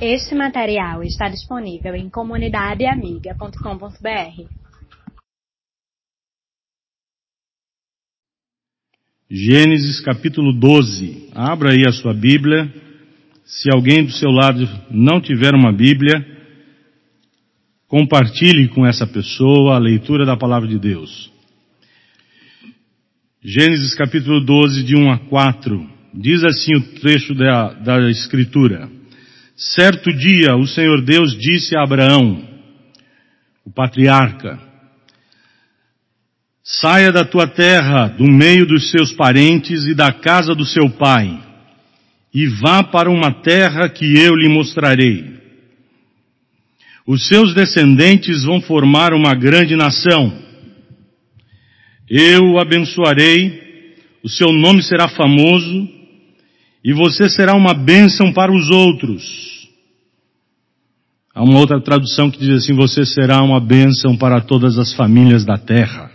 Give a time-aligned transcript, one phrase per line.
[0.00, 4.44] Este material está disponível em comunidadeamiga.com.br.
[9.30, 11.30] Gênesis capítulo 12.
[11.34, 12.70] Abra aí a sua Bíblia.
[13.46, 16.26] Se alguém do seu lado não tiver uma Bíblia,
[17.88, 21.32] compartilhe com essa pessoa a leitura da palavra de Deus.
[23.42, 25.90] Gênesis capítulo 12, de 1 a 4.
[26.12, 28.94] Diz assim o trecho da, da Escritura.
[29.56, 32.46] Certo dia o Senhor Deus disse a Abraão,
[33.64, 34.60] o patriarca,
[36.62, 41.42] saia da tua terra, do meio dos seus parentes e da casa do seu pai,
[42.34, 45.24] e vá para uma terra que eu lhe mostrarei.
[47.06, 50.36] Os seus descendentes vão formar uma grande nação.
[52.10, 55.88] Eu o abençoarei, o seu nome será famoso,
[56.84, 59.55] e você será uma bênção para os outros.
[61.36, 65.44] Há uma outra tradução que diz assim: você será uma bênção para todas as famílias
[65.44, 66.10] da terra.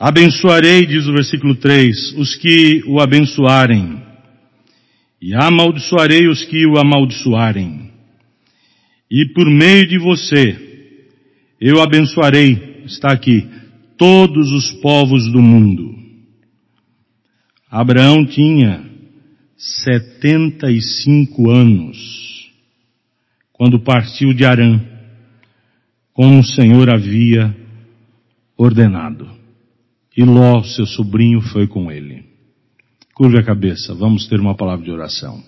[0.00, 4.02] Abençoarei, diz o versículo 3, os que o abençoarem,
[5.20, 7.90] e amaldiçoarei os que o amaldiçoarem.
[9.10, 10.56] E por meio de você,
[11.60, 13.46] eu abençoarei, está aqui,
[13.98, 15.94] todos os povos do mundo.
[17.70, 18.87] Abraão tinha
[19.58, 22.48] 75 anos
[23.52, 24.80] quando partiu de Arã,
[26.12, 27.56] como o Senhor havia
[28.56, 29.28] ordenado.
[30.16, 32.24] E Ló, seu sobrinho, foi com ele.
[33.14, 35.42] Curve a cabeça, vamos ter uma palavra de oração.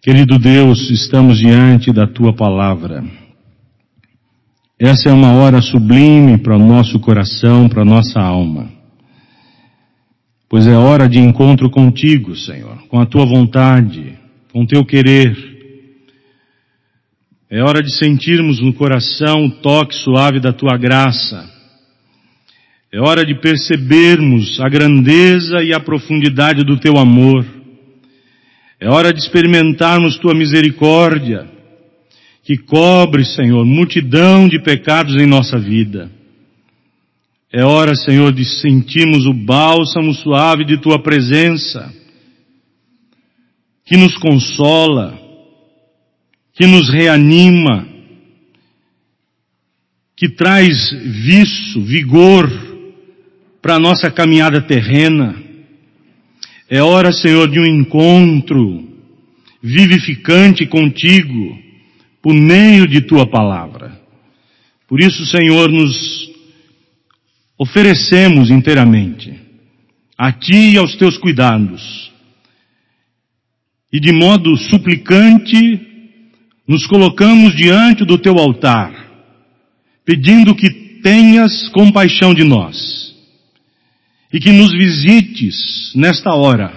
[0.00, 3.04] Querido Deus, estamos diante da tua palavra.
[4.78, 8.71] Essa é uma hora sublime para o nosso coração, para a nossa alma
[10.52, 14.18] pois é hora de encontro contigo, Senhor, com a tua vontade,
[14.52, 15.34] com o teu querer.
[17.48, 21.50] É hora de sentirmos no coração o toque suave da tua graça.
[22.92, 27.46] É hora de percebermos a grandeza e a profundidade do teu amor.
[28.78, 31.48] É hora de experimentarmos tua misericórdia,
[32.44, 36.10] que cobre, Senhor, multidão de pecados em nossa vida.
[37.54, 41.92] É hora, Senhor, de sentirmos o bálsamo suave de Tua presença,
[43.84, 45.20] que nos consola,
[46.54, 47.86] que nos reanima,
[50.16, 52.50] que traz viço, vigor
[53.60, 55.36] para a nossa caminhada terrena.
[56.70, 58.88] É hora, Senhor, de um encontro
[59.62, 61.58] vivificante contigo,
[62.22, 64.00] por meio de Tua palavra.
[64.88, 66.31] Por isso, Senhor, nos
[67.62, 69.40] oferecemos inteiramente
[70.18, 72.10] a Ti e aos Teus cuidados.
[73.92, 75.80] E de modo suplicante,
[76.66, 78.92] nos colocamos diante do Teu altar,
[80.04, 80.70] pedindo que
[81.02, 83.14] tenhas compaixão de nós
[84.32, 86.72] e que nos visites nesta hora,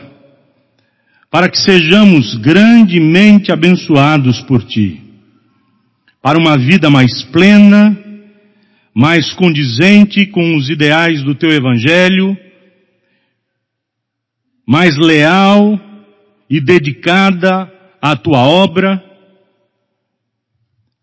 [1.32, 5.02] para que sejamos grandemente abençoados por Ti,
[6.22, 8.05] para uma vida mais plena,
[8.96, 12.38] mais condizente com os ideais do teu evangelho,
[14.66, 15.78] mais leal
[16.50, 17.70] e dedicada
[18.02, 19.04] à tua obra.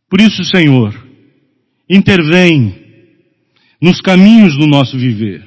[0.08, 0.94] Por isso, Senhor,
[1.88, 2.74] intervém
[3.78, 5.46] nos caminhos do nosso viver.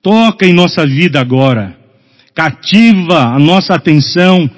[0.00, 1.76] Toca em nossa vida agora.
[2.32, 4.48] Cativa a nossa atenção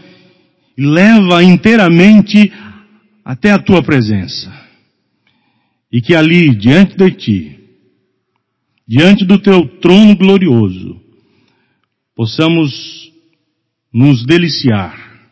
[0.77, 2.53] e leva inteiramente
[3.25, 4.64] até a tua presença
[5.95, 7.61] e que ali, diante de ti,
[8.85, 11.01] diante do teu trono glorioso,
[12.17, 13.13] possamos
[13.93, 15.23] nos deliciar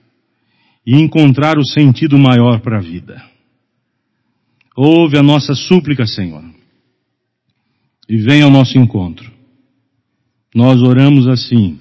[0.87, 3.21] e encontrar o sentido maior para a vida.
[4.77, 6.45] Ouve a nossa súplica, Senhor,
[8.09, 9.33] e venha ao nosso encontro.
[10.55, 11.77] Nós oramos assim,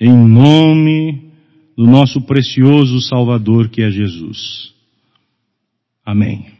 [0.00, 1.32] em nome
[1.76, 4.72] do nosso precioso Salvador que é Jesus.
[6.02, 6.57] Amém.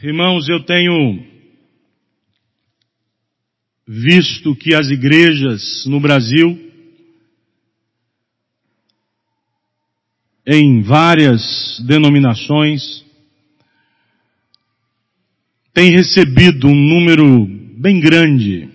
[0.00, 1.26] Irmãos, eu tenho
[3.84, 6.56] visto que as igrejas no Brasil,
[10.46, 13.04] em várias denominações,
[15.74, 17.44] têm recebido um número
[17.76, 18.70] bem grande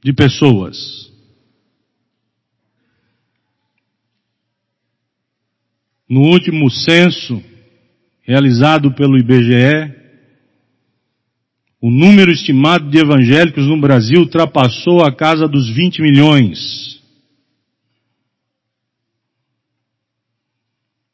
[0.00, 1.10] de pessoas.
[6.08, 7.42] No último censo
[8.22, 10.01] realizado pelo IBGE,
[11.84, 17.02] o número estimado de evangélicos no Brasil ultrapassou a casa dos 20 milhões.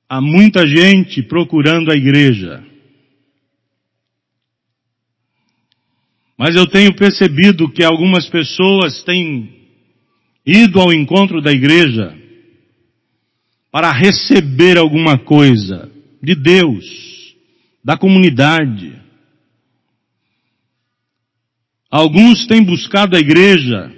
[0.06, 2.62] Há muita gente procurando a igreja.
[6.36, 9.50] Mas eu tenho percebido que algumas pessoas têm
[10.44, 12.14] ido ao encontro da igreja
[13.70, 15.90] para receber alguma coisa
[16.22, 16.84] de Deus,
[17.82, 19.07] da comunidade.
[21.90, 23.90] Alguns têm buscado a igreja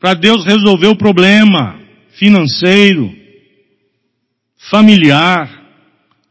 [0.00, 1.78] para Deus resolver o problema
[2.14, 3.14] financeiro,
[4.70, 5.62] familiar,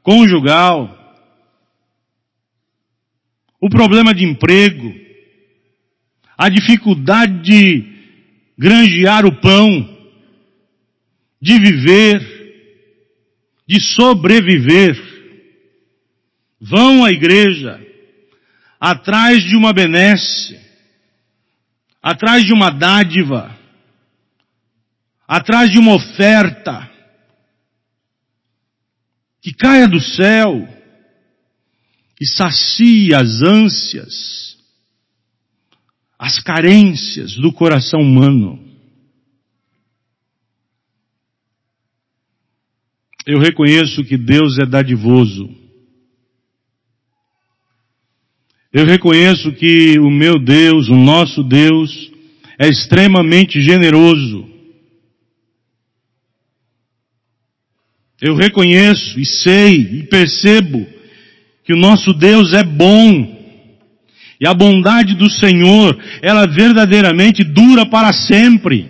[0.01, 0.97] conjugal,
[3.59, 4.93] o problema de emprego,
[6.35, 7.85] a dificuldade de
[8.57, 9.97] granjear o pão,
[11.39, 12.21] de viver,
[13.67, 14.99] de sobreviver.
[16.59, 17.79] Vão à igreja
[18.79, 20.59] atrás de uma benesse,
[22.01, 23.57] atrás de uma dádiva,
[25.27, 26.89] atrás de uma oferta
[29.41, 30.67] que caia do céu
[32.19, 34.41] e sacia as ânsias
[36.21, 38.63] as carências do coração humano.
[43.25, 45.49] Eu reconheço que Deus é dadivoso.
[48.73, 52.11] Eu reconheço que o meu Deus, o nosso Deus,
[52.57, 54.49] é extremamente generoso.
[58.21, 60.87] Eu reconheço e sei e percebo
[61.65, 63.39] que o nosso Deus é bom.
[64.39, 68.89] E a bondade do Senhor, ela verdadeiramente dura para sempre.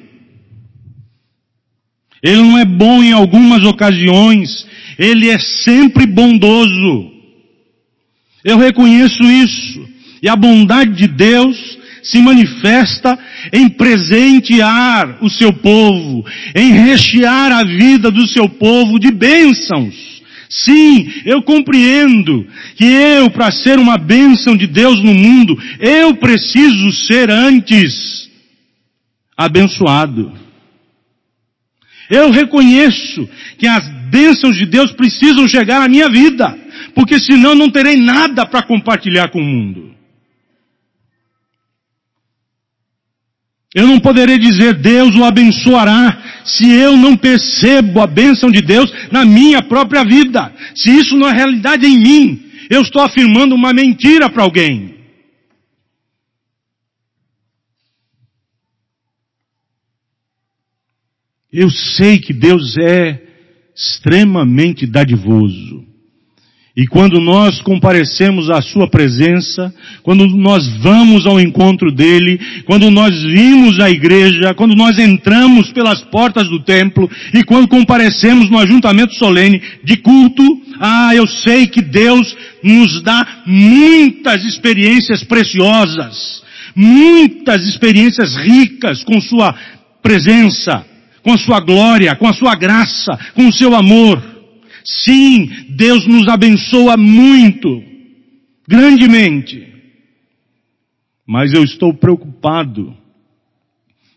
[2.22, 4.68] Ele não é bom em algumas ocasiões,
[4.98, 7.11] ele é sempre bondoso.
[8.44, 9.88] Eu reconheço isso.
[10.22, 11.58] E a bondade de Deus
[12.04, 13.18] se manifesta
[13.54, 20.12] em presentear o seu povo, em rechear a vida do seu povo de bênçãos.
[20.50, 22.46] Sim, eu compreendo
[22.76, 28.30] que eu, para ser uma bênção de Deus no mundo, eu preciso ser antes
[29.38, 30.34] abençoado.
[32.10, 36.54] Eu reconheço que as bênçãos de Deus precisam chegar à minha vida,
[36.96, 39.92] porque senão não terei nada para compartilhar com o mundo.
[43.74, 48.92] Eu não poderei dizer Deus o abençoará se eu não percebo a bênção de Deus
[49.12, 50.54] na minha própria vida.
[50.76, 54.92] Se isso não é realidade em mim, eu estou afirmando uma mentira para alguém.
[61.52, 63.22] Eu sei que Deus é
[63.76, 65.91] extremamente dadivoso.
[66.82, 73.22] E quando nós comparecemos à Sua presença, quando nós vamos ao encontro dEle, quando nós
[73.22, 79.14] vimos a igreja, quando nós entramos pelas portas do templo e quando comparecemos no ajuntamento
[79.14, 80.44] solene de culto,
[80.80, 86.42] ah, eu sei que Deus nos dá muitas experiências preciosas,
[86.76, 89.54] muitas experiências ricas com Sua
[90.02, 90.84] presença,
[91.22, 94.31] com a Sua glória, com a Sua graça, com o Seu amor.
[94.84, 97.84] Sim, Deus nos abençoa muito,
[98.68, 99.68] grandemente.
[101.26, 102.96] Mas eu estou preocupado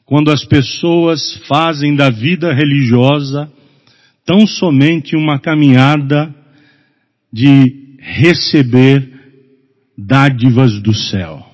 [0.05, 3.51] quando as pessoas fazem da vida religiosa
[4.25, 6.35] tão somente uma caminhada
[7.33, 9.11] de receber
[9.97, 11.45] dádivas do céu.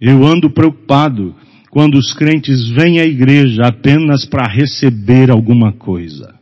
[0.00, 1.34] Eu ando preocupado
[1.70, 6.39] quando os crentes vêm à igreja apenas para receber alguma coisa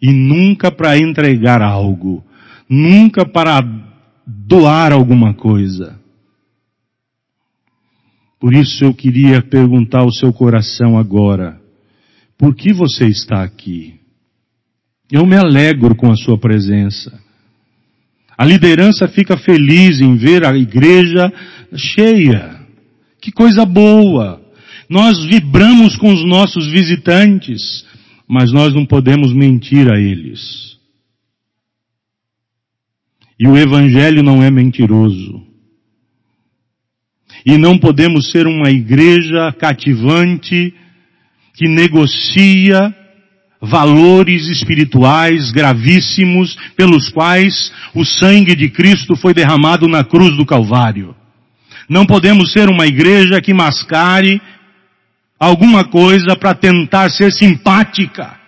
[0.00, 2.24] e nunca para entregar algo,
[2.68, 3.62] nunca para
[4.26, 5.98] doar alguma coisa.
[8.38, 11.60] Por isso eu queria perguntar ao seu coração agora,
[12.36, 13.94] por que você está aqui?
[15.10, 17.18] Eu me alegro com a sua presença.
[18.36, 21.32] A liderança fica feliz em ver a igreja
[21.74, 22.60] cheia.
[23.20, 24.42] Que coisa boa!
[24.88, 27.84] Nós vibramos com os nossos visitantes
[28.28, 30.76] mas nós não podemos mentir a eles.
[33.38, 35.42] E o Evangelho não é mentiroso.
[37.44, 40.74] E não podemos ser uma igreja cativante
[41.54, 42.94] que negocia
[43.60, 51.14] valores espirituais gravíssimos pelos quais o sangue de Cristo foi derramado na cruz do Calvário.
[51.88, 54.40] Não podemos ser uma igreja que mascare
[55.38, 58.38] alguma coisa para tentar ser simpática.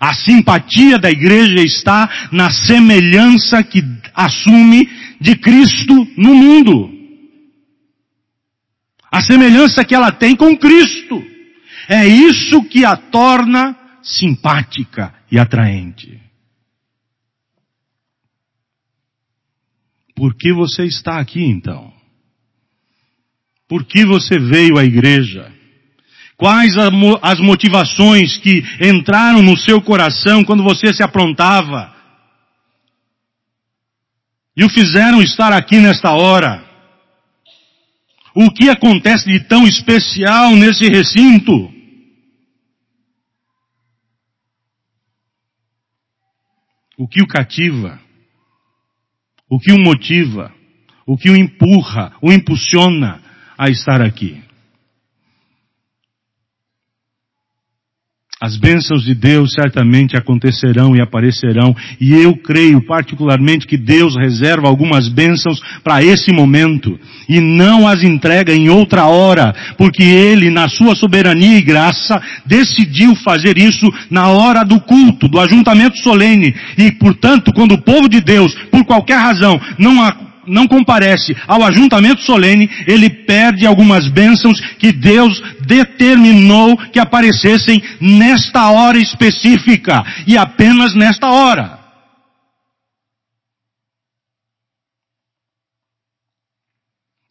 [0.00, 3.82] A simpatia da igreja está na semelhança que
[4.14, 4.88] assume
[5.20, 6.92] de Cristo no mundo.
[9.10, 11.24] A semelhança que ela tem com Cristo.
[11.88, 16.20] É isso que a torna simpática e atraente.
[20.14, 21.92] Por que você está aqui então?
[23.68, 25.53] Por que você veio à igreja?
[26.44, 26.74] Quais
[27.22, 31.90] as motivações que entraram no seu coração quando você se aprontava?
[34.54, 36.62] E o fizeram estar aqui nesta hora?
[38.34, 41.72] O que acontece de tão especial nesse recinto?
[46.98, 47.98] O que o cativa?
[49.48, 50.54] O que o motiva?
[51.06, 53.22] O que o empurra, o impulsiona
[53.56, 54.43] a estar aqui?
[58.44, 64.68] As bênçãos de Deus certamente acontecerão e aparecerão, e eu creio particularmente que Deus reserva
[64.68, 70.68] algumas bênçãos para esse momento, e não as entrega em outra hora, porque Ele, na
[70.68, 76.92] sua soberania e graça, decidiu fazer isso na hora do culto, do ajuntamento solene, e
[76.92, 80.02] portanto, quando o povo de Deus, por qualquer razão, não
[80.46, 88.70] não comparece ao ajuntamento solene, ele perde algumas bênçãos que Deus determinou que aparecessem nesta
[88.70, 91.84] hora específica e apenas nesta hora.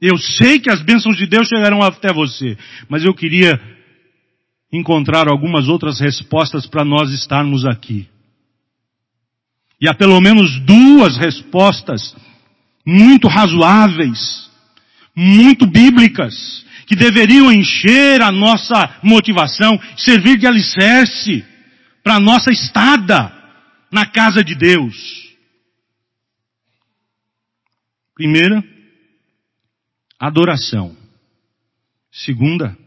[0.01, 2.57] Eu sei que as bênçãos de Deus chegarão até você,
[2.89, 3.57] mas eu queria
[4.69, 8.09] encontrar algumas outras respostas para nós estarmos aqui.
[9.79, 12.15] E há pelo menos duas respostas
[12.85, 14.49] muito razoáveis,
[15.15, 21.45] muito bíblicas, que deveriam encher a nossa motivação, servir de alicerce
[22.03, 23.31] para a nossa estada
[23.91, 25.23] na casa de Deus.
[28.15, 28.63] Primeira,
[30.19, 30.95] adoração.
[32.11, 32.77] Segunda,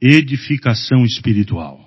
[0.00, 1.83] edificação espiritual.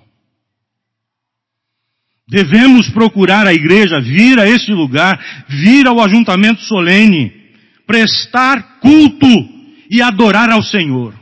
[2.28, 5.18] Devemos procurar a igreja, vir a este lugar,
[5.48, 7.32] vir ao ajuntamento solene,
[7.86, 9.26] prestar culto
[9.90, 11.14] e adorar ao Senhor.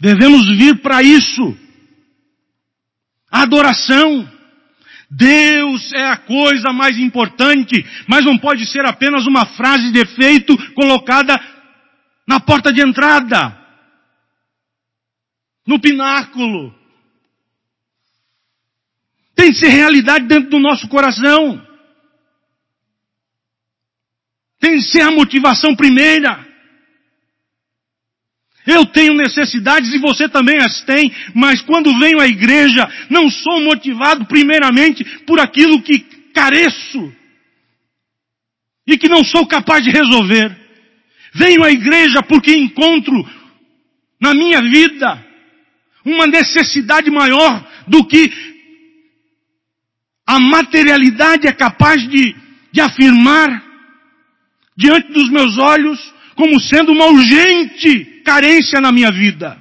[0.00, 1.56] Devemos vir para isso.
[3.30, 4.28] Adoração.
[5.08, 10.56] Deus é a coisa mais importante, mas não pode ser apenas uma frase de efeito
[10.72, 11.38] colocada
[12.26, 13.56] na porta de entrada,
[15.66, 16.79] no pináculo.
[19.40, 21.66] Tem que ser realidade dentro do nosso coração.
[24.60, 26.46] Tem que ser a motivação primeira.
[28.66, 33.62] Eu tenho necessidades e você também as tem, mas quando venho à igreja, não sou
[33.62, 36.00] motivado primeiramente por aquilo que
[36.34, 37.10] careço
[38.86, 40.54] e que não sou capaz de resolver.
[41.32, 43.14] Venho à igreja porque encontro
[44.20, 45.26] na minha vida
[46.04, 48.50] uma necessidade maior do que
[50.30, 52.36] a materialidade é capaz de,
[52.70, 53.64] de afirmar
[54.76, 55.98] diante dos meus olhos
[56.36, 59.60] como sendo uma urgente carência na minha vida.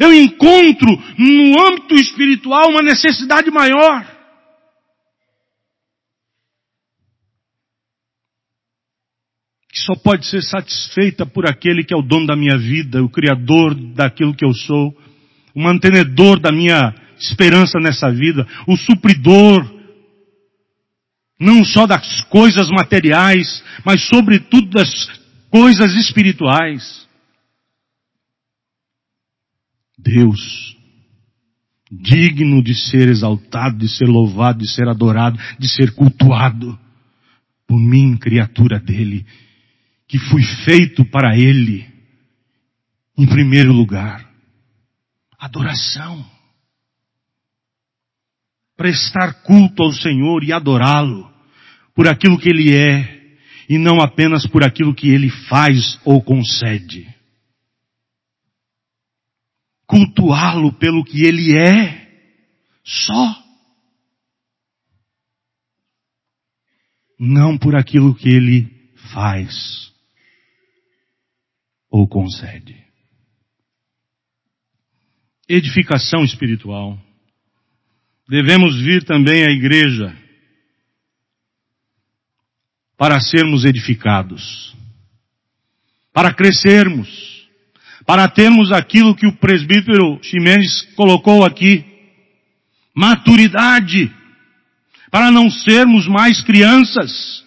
[0.00, 4.04] Eu encontro no âmbito espiritual uma necessidade maior.
[9.70, 13.08] Que só pode ser satisfeita por aquele que é o dono da minha vida, o
[13.08, 14.92] criador daquilo que eu sou,
[15.54, 19.72] o mantenedor da minha esperança nessa vida, o supridor,
[21.38, 25.06] não só das coisas materiais, mas sobretudo das
[25.50, 27.06] coisas espirituais.
[29.98, 30.76] Deus,
[31.90, 36.78] digno de ser exaltado, de ser louvado, de ser adorado, de ser cultuado
[37.66, 39.26] por mim, criatura dele,
[40.06, 41.86] que fui feito para ele,
[43.16, 44.28] em primeiro lugar.
[45.38, 46.33] Adoração
[48.76, 51.32] prestar culto ao Senhor e adorá-lo
[51.94, 53.14] por aquilo que Ele é
[53.68, 57.12] e não apenas por aquilo que Ele faz ou concede.
[59.86, 62.04] Cultuá-lo pelo que Ele é,
[62.82, 63.44] só.
[67.18, 69.92] Não por aquilo que Ele faz
[71.88, 72.82] ou concede.
[75.48, 76.98] Edificação espiritual
[78.28, 80.16] devemos vir também à igreja
[82.96, 84.74] para sermos edificados,
[86.12, 87.08] para crescermos,
[88.06, 91.84] para termos aquilo que o presbítero Ximenes colocou aqui,
[92.94, 94.14] maturidade,
[95.10, 97.44] para não sermos mais crianças,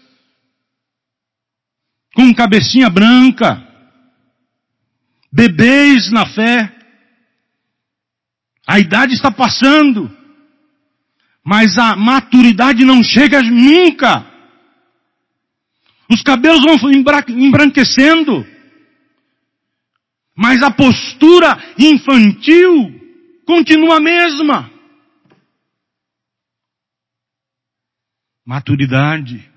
[2.14, 3.64] com cabecinha branca,
[5.32, 6.74] bebês na fé.
[8.66, 10.17] A idade está passando.
[11.48, 14.30] Mas a maturidade não chega nunca
[16.12, 18.46] Os cabelos vão embranquecendo.
[20.36, 24.70] Mas a postura infantil continua a mesma.
[28.46, 29.50] Maturidade.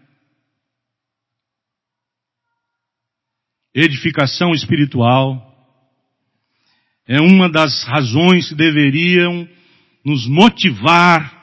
[3.75, 5.45] Edificação espiritual
[7.07, 9.49] é uma das razões que deveriam
[10.05, 11.40] nos motivar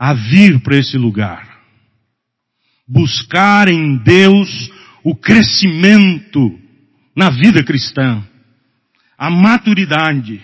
[0.00, 1.46] a vir para esse lugar.
[2.88, 4.70] Buscar em Deus
[5.04, 6.58] o crescimento
[7.14, 8.24] na vida cristã,
[9.18, 10.40] a maturidade,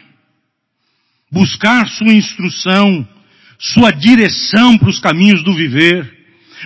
[1.33, 3.09] buscar sua instrução,
[3.59, 6.15] sua direção para os caminhos do viver,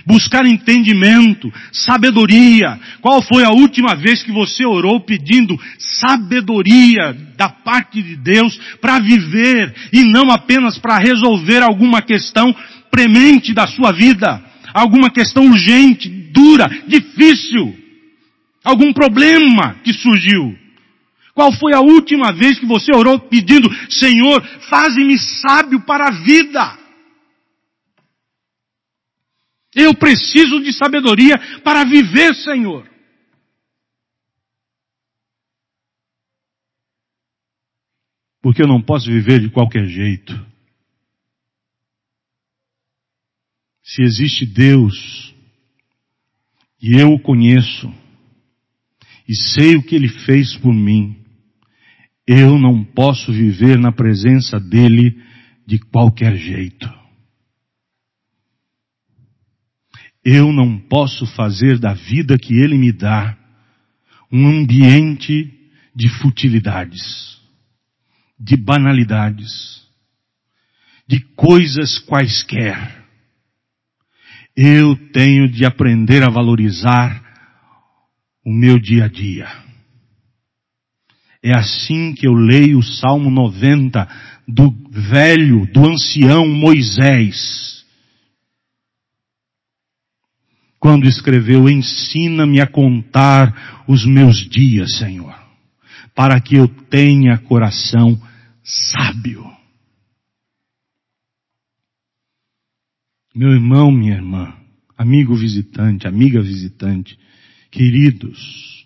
[0.05, 2.79] buscar entendimento, sabedoria.
[3.01, 8.99] Qual foi a última vez que você orou pedindo sabedoria da parte de Deus para
[8.99, 12.55] viver e não apenas para resolver alguma questão
[12.91, 14.43] premente da sua vida,
[14.75, 17.77] alguma questão urgente, dura, difícil,
[18.65, 20.59] algum problema que surgiu?
[21.35, 26.79] Qual foi a última vez que você orou pedindo, Senhor, faze-me sábio para a vida?
[29.75, 32.91] Eu preciso de sabedoria para viver, Senhor.
[38.43, 40.50] Porque eu não posso viver de qualquer jeito.
[43.93, 45.35] Se existe Deus,
[46.81, 47.93] e eu o conheço,
[49.29, 51.17] e sei o que Ele fez por mim,
[52.25, 55.21] eu não posso viver na presença dEle
[55.67, 56.89] de qualquer jeito.
[60.25, 63.37] Eu não posso fazer da vida que Ele me dá
[64.31, 65.53] um ambiente
[65.93, 67.41] de futilidades,
[68.39, 69.85] de banalidades,
[71.09, 73.00] de coisas quaisquer.
[74.57, 77.23] Eu tenho de aprender a valorizar
[78.45, 79.49] o meu dia a dia.
[81.43, 84.07] É assim que eu leio o Salmo 90
[84.47, 87.71] do velho, do ancião Moisés
[90.81, 95.35] quando escreveu: Ensina-me a contar os meus dias, Senhor,
[96.15, 98.21] para que eu tenha coração
[98.65, 99.50] sábio.
[103.33, 104.53] Meu irmão, minha irmã,
[104.99, 107.17] amigo visitante, amiga visitante,
[107.71, 108.85] queridos,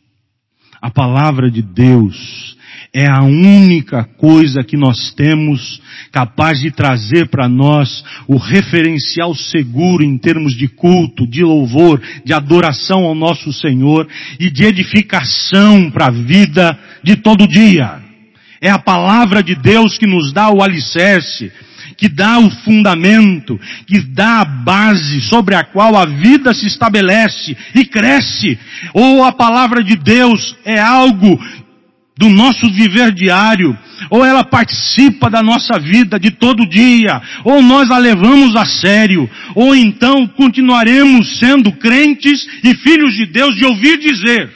[0.83, 2.55] a palavra de Deus
[2.93, 5.81] é a única coisa que nós temos
[6.13, 12.35] capaz de trazer para nós o referencial seguro em termos de culto, de louvor, de
[12.35, 14.07] adoração ao nosso Senhor
[14.39, 18.03] e de edificação para a vida de todo dia.
[18.61, 21.51] É a palavra de Deus que nos dá o alicerce,
[21.97, 27.57] que dá o fundamento, que dá a base sobre a qual a vida se estabelece
[27.75, 28.59] e cresce.
[28.93, 31.39] Ou a palavra de Deus é algo
[32.17, 33.77] do nosso viver diário,
[34.09, 39.29] ou ela participa da nossa vida de todo dia, ou nós a levamos a sério,
[39.55, 44.51] ou então continuaremos sendo crentes e filhos de Deus de ouvir dizer.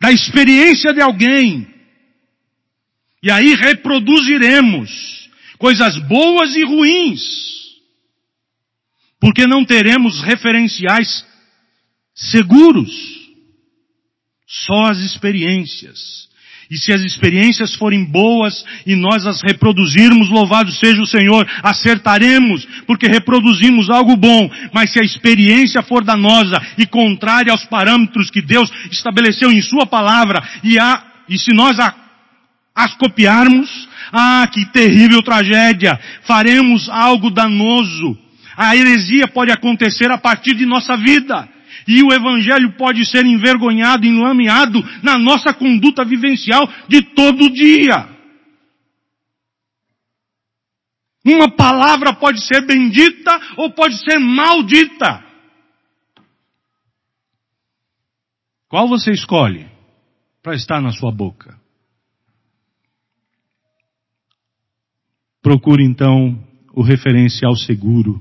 [0.00, 1.73] Da experiência de alguém.
[3.24, 7.22] E aí reproduziremos coisas boas e ruins.
[9.18, 11.24] Porque não teremos referenciais
[12.14, 12.92] seguros.
[14.46, 16.28] Só as experiências.
[16.70, 22.66] E se as experiências forem boas e nós as reproduzirmos, louvado seja o Senhor, acertaremos,
[22.86, 24.50] porque reproduzimos algo bom.
[24.70, 29.86] Mas se a experiência for danosa e contrária aos parâmetros que Deus estabeleceu em Sua
[29.86, 32.03] palavra, e, a, e se nós a,
[32.74, 35.98] as copiarmos, ah, que terrível tragédia!
[36.22, 38.18] Faremos algo danoso.
[38.56, 41.48] A heresia pode acontecer a partir de nossa vida.
[41.86, 48.08] E o Evangelho pode ser envergonhado, enlameado na nossa conduta vivencial de todo dia.
[51.24, 55.24] Uma palavra pode ser bendita ou pode ser maldita.
[58.68, 59.66] Qual você escolhe
[60.42, 61.63] para estar na sua boca?
[65.44, 68.18] Procure então o referencial seguro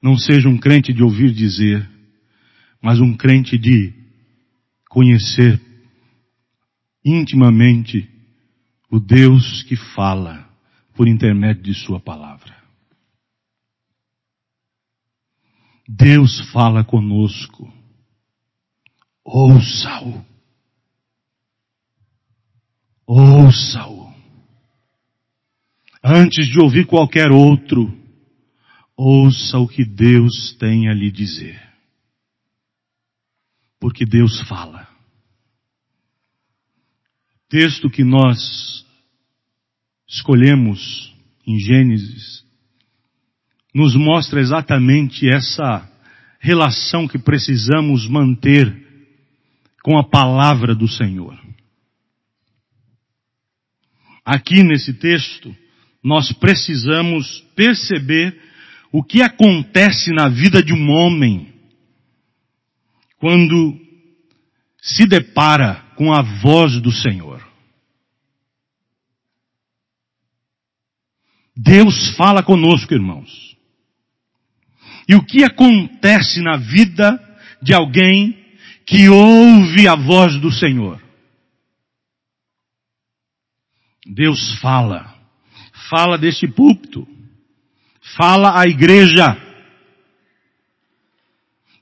[0.00, 1.90] não seja um crente de ouvir dizer,
[2.80, 3.92] mas um crente de
[4.88, 5.60] conhecer
[7.04, 8.08] intimamente
[8.88, 10.48] o Deus que fala
[10.94, 12.56] por intermédio de Sua palavra.
[15.88, 17.68] Deus fala conosco.
[19.24, 20.24] Ouça-o.
[23.04, 23.99] Ouça-o.
[26.02, 28.00] Antes de ouvir qualquer outro,
[29.02, 31.58] Ouça o que Deus tem a lhe dizer.
[33.80, 34.86] Porque Deus fala.
[37.48, 38.84] Texto que nós
[40.06, 42.44] escolhemos em Gênesis
[43.74, 45.90] nos mostra exatamente essa
[46.38, 48.86] relação que precisamos manter
[49.82, 51.42] com a palavra do Senhor.
[54.22, 55.56] Aqui nesse texto,
[56.02, 58.40] nós precisamos perceber
[58.92, 61.52] o que acontece na vida de um homem
[63.18, 63.78] quando
[64.80, 67.46] se depara com a voz do Senhor.
[71.54, 73.54] Deus fala conosco, irmãos.
[75.06, 77.18] E o que acontece na vida
[77.60, 78.38] de alguém
[78.86, 81.02] que ouve a voz do Senhor?
[84.06, 85.19] Deus fala.
[85.90, 87.06] Fala deste púlpito.
[88.16, 89.36] Fala à igreja.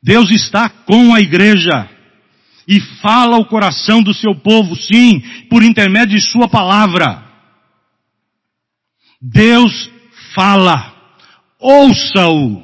[0.03, 1.91] Deus está com a igreja.
[2.67, 7.23] E fala ao coração do seu povo, sim, por intermédio de sua palavra.
[9.21, 9.91] Deus
[10.35, 10.95] fala.
[11.61, 12.63] Ouça-o.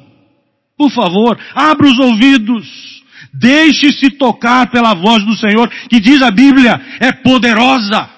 [0.77, 3.03] Por favor, abra os ouvidos.
[3.33, 8.14] Deixe-se tocar pela voz do Senhor, que diz a Bíblia, é poderosa.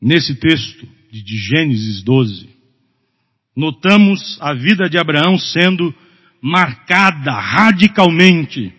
[0.00, 2.48] Nesse texto de Gênesis 12,
[3.56, 5.92] notamos a vida de Abraão sendo
[6.40, 8.72] marcada radicalmente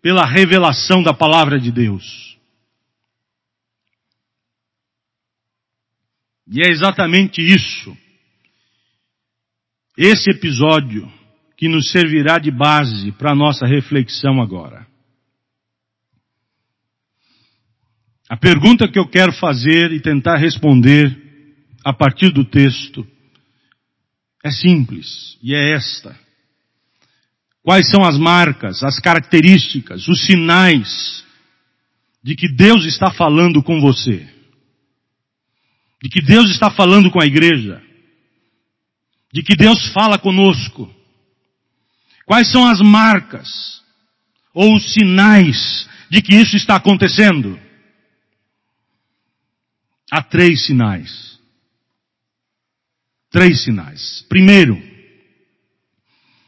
[0.00, 2.38] pela revelação da palavra de Deus.
[6.46, 7.96] E é exatamente isso,
[9.96, 11.10] esse episódio,
[11.56, 14.86] que nos servirá de base para a nossa reflexão agora.
[18.28, 21.14] A pergunta que eu quero fazer e tentar responder
[21.84, 23.06] a partir do texto
[24.42, 26.18] é simples e é esta.
[27.62, 31.24] Quais são as marcas, as características, os sinais
[32.22, 34.26] de que Deus está falando com você?
[36.02, 37.82] De que Deus está falando com a igreja?
[39.32, 40.94] De que Deus fala conosco?
[42.24, 43.82] Quais são as marcas
[44.54, 47.58] ou os sinais de que isso está acontecendo?
[50.14, 51.40] Há três sinais.
[53.32, 54.24] Três sinais.
[54.28, 54.80] Primeiro,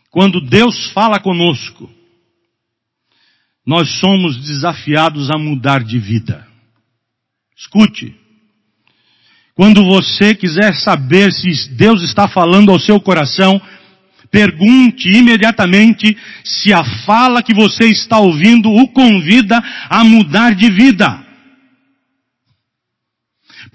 [0.08, 1.90] quando Deus fala conosco,
[3.66, 6.46] nós somos desafiados a mudar de vida.
[7.56, 8.14] Escute.
[9.52, 13.60] Quando você quiser saber se Deus está falando ao seu coração,
[14.30, 21.25] pergunte imediatamente se a fala que você está ouvindo o convida a mudar de vida.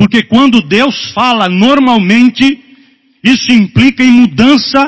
[0.02, 2.44] Porque quando Deus fala normalmente,
[3.24, 4.82] isso implica em mudança,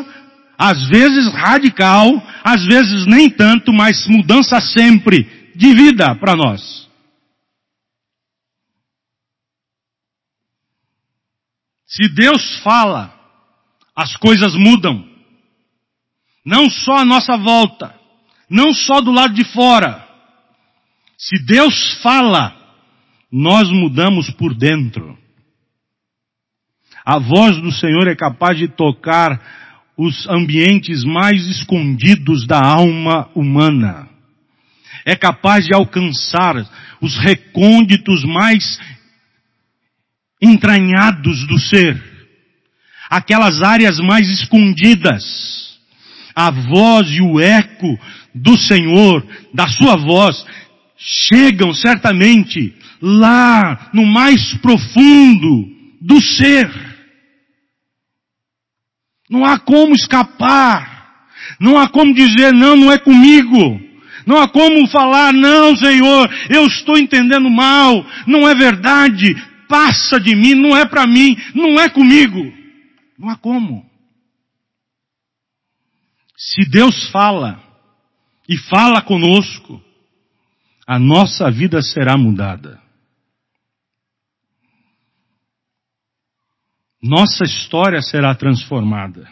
[0.57, 2.09] às vezes radical,
[2.43, 6.89] às vezes nem tanto, mas mudança sempre de vida para nós.
[11.85, 13.13] Se Deus fala,
[13.95, 15.07] as coisas mudam.
[16.43, 17.93] Não só à nossa volta,
[18.49, 20.07] não só do lado de fora.
[21.15, 22.62] Se Deus fala,
[23.33, 25.17] nós mudamos por dentro.
[27.03, 29.41] A voz do Senhor é capaz de tocar
[29.97, 34.07] os ambientes mais escondidos da alma humana.
[35.03, 36.55] É capaz de alcançar
[37.01, 38.79] os recônditos mais
[40.39, 41.99] entranhados do ser.
[43.09, 45.79] Aquelas áreas mais escondidas.
[46.35, 47.99] A voz e o eco
[48.33, 50.45] do Senhor, da sua voz,
[50.97, 55.67] chegam certamente lá no mais profundo
[55.99, 56.71] do ser.
[59.29, 60.93] Não há como escapar.
[61.59, 63.81] Não há como dizer, não, não é comigo.
[64.25, 68.05] Não há como falar, não, Senhor, eu estou entendendo mal.
[68.25, 69.35] Não é verdade.
[69.67, 72.53] Passa de mim, não é para mim, não é comigo.
[73.19, 73.85] Não há como.
[76.37, 77.61] Se Deus fala
[78.47, 79.81] e fala conosco,
[80.87, 82.82] a nossa vida será mudada.
[87.03, 89.29] Nossa história será transformada.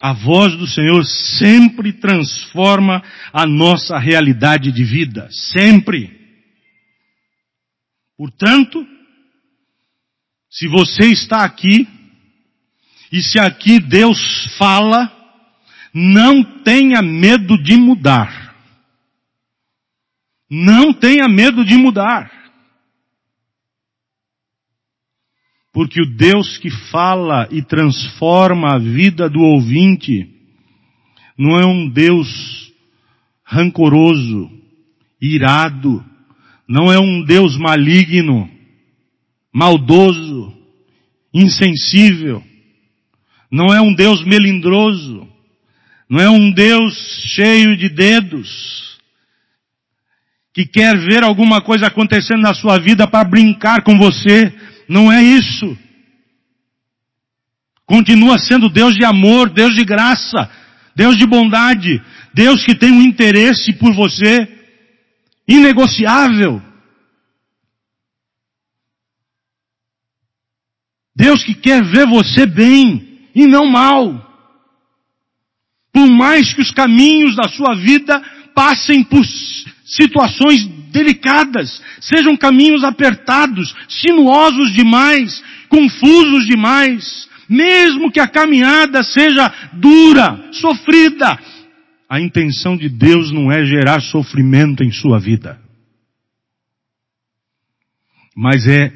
[0.00, 6.18] A voz do Senhor sempre transforma a nossa realidade de vida, sempre.
[8.16, 8.86] Portanto,
[10.50, 11.86] se você está aqui,
[13.12, 15.12] e se aqui Deus fala,
[15.92, 18.54] não tenha medo de mudar.
[20.50, 22.35] Não tenha medo de mudar.
[25.76, 30.26] Porque o Deus que fala e transforma a vida do ouvinte
[31.36, 32.72] não é um Deus
[33.44, 34.50] rancoroso,
[35.20, 36.02] irado,
[36.66, 38.48] não é um Deus maligno,
[39.52, 40.50] maldoso,
[41.34, 42.42] insensível,
[43.52, 45.28] não é um Deus melindroso,
[46.08, 46.94] não é um Deus
[47.34, 48.98] cheio de dedos,
[50.54, 54.50] que quer ver alguma coisa acontecendo na sua vida para brincar com você.
[54.88, 55.76] Não é isso.
[57.86, 60.50] Continua sendo Deus de amor, Deus de graça,
[60.94, 62.02] Deus de bondade,
[62.34, 64.48] Deus que tem um interesse por você
[65.46, 66.60] inegociável.
[71.14, 74.22] Deus que quer ver você bem e não mal.
[75.92, 78.20] Por mais que os caminhos da sua vida
[78.54, 79.24] passem por
[79.86, 90.50] situações delicadas, sejam caminhos apertados, sinuosos demais, confusos demais, mesmo que a caminhada seja dura,
[90.52, 91.38] sofrida,
[92.08, 95.60] a intenção de Deus não é gerar sofrimento em sua vida,
[98.36, 98.92] mas é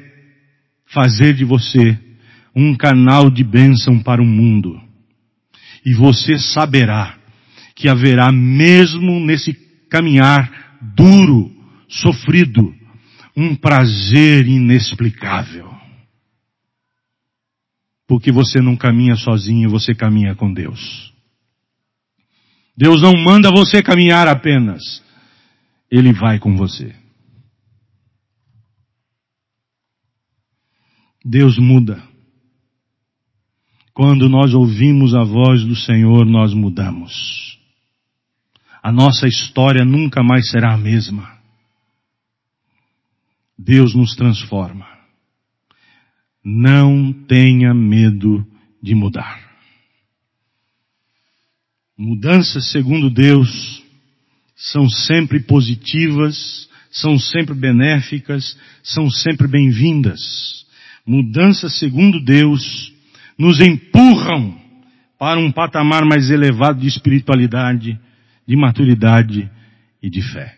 [0.85, 1.97] fazer de você
[2.55, 4.79] um canal de bênção para o mundo.
[5.85, 7.17] E você saberá
[7.75, 9.53] que haverá mesmo nesse
[9.89, 11.51] caminhar duro,
[11.87, 12.73] sofrido,
[13.35, 15.69] um prazer inexplicável.
[18.07, 21.13] Porque você não caminha sozinho, você caminha com Deus.
[22.75, 25.03] Deus não manda você caminhar apenas.
[25.89, 26.95] Ele vai com você.
[31.23, 32.01] Deus muda.
[33.93, 37.60] Quando nós ouvimos a voz do Senhor, nós mudamos.
[38.81, 41.39] A nossa história nunca mais será a mesma.
[43.57, 44.87] Deus nos transforma.
[46.43, 48.45] Não tenha medo
[48.81, 49.39] de mudar.
[51.95, 53.83] Mudanças segundo Deus
[54.55, 60.65] são sempre positivas, são sempre benéficas, são sempre bem-vindas.
[61.05, 62.91] Mudanças segundo Deus
[63.37, 64.59] nos empurram
[65.19, 67.99] para um patamar mais elevado de espiritualidade,
[68.51, 69.49] de maturidade
[70.03, 70.57] e de fé.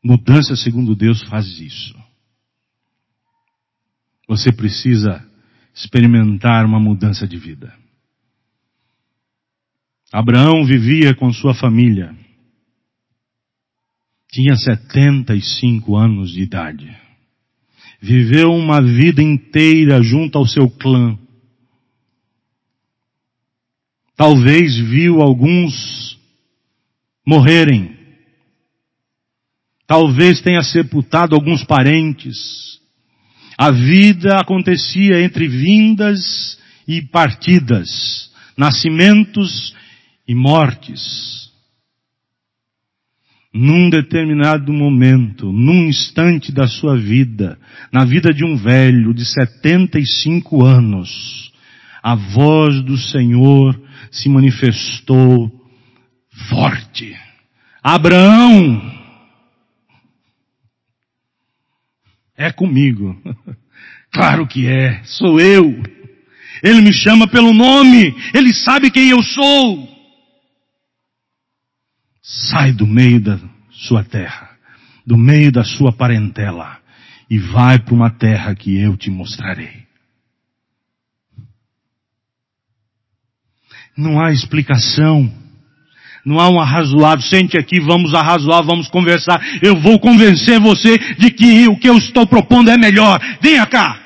[0.00, 1.92] Mudança segundo Deus faz isso.
[4.28, 5.28] Você precisa
[5.74, 7.76] experimentar uma mudança de vida.
[10.12, 12.16] Abraão vivia com sua família.
[14.30, 16.96] Tinha 75 anos de idade.
[18.00, 21.18] Viveu uma vida inteira junto ao seu clã
[24.16, 26.05] Talvez viu alguns
[27.26, 27.96] morrerem.
[29.86, 32.80] Talvez tenha sepultado alguns parentes.
[33.58, 39.74] A vida acontecia entre vindas e partidas, nascimentos
[40.28, 41.50] e mortes.
[43.52, 47.58] Num determinado momento, num instante da sua vida,
[47.90, 51.50] na vida de um velho de 75 anos,
[52.02, 55.65] a voz do Senhor se manifestou
[56.48, 57.16] forte.
[57.82, 58.96] Abraão,
[62.36, 63.20] é comigo.
[64.12, 65.82] Claro que é, sou eu.
[66.62, 69.86] Ele me chama pelo nome, ele sabe quem eu sou.
[72.22, 73.38] Sai do meio da
[73.70, 74.56] sua terra,
[75.04, 76.78] do meio da sua parentela,
[77.28, 79.84] e vai para uma terra que eu te mostrarei.
[83.94, 85.30] Não há explicação.
[86.26, 87.22] Não há um arrazoado.
[87.22, 89.40] Sente aqui, vamos arrazoar, vamos conversar.
[89.62, 93.20] Eu vou convencer você de que o que eu estou propondo é melhor.
[93.40, 94.00] Venha cá.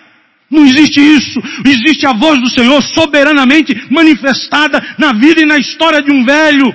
[0.51, 1.41] Não existe isso.
[1.65, 6.75] Existe a voz do Senhor soberanamente manifestada na vida e na história de um velho,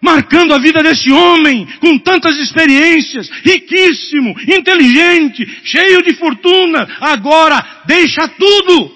[0.00, 6.86] marcando a vida desse homem com tantas experiências, riquíssimo, inteligente, cheio de fortuna.
[7.00, 8.92] Agora, deixa tudo.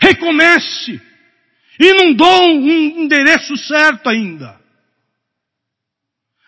[0.00, 1.11] Recomece.
[1.82, 4.56] E não dou um endereço certo ainda.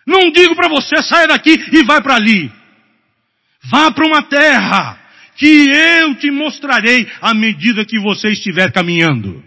[0.06, 2.52] Não digo para você saia daqui e vai para ali.
[3.68, 4.96] Vá para uma terra
[5.34, 9.42] que eu te mostrarei à medida que você estiver caminhando.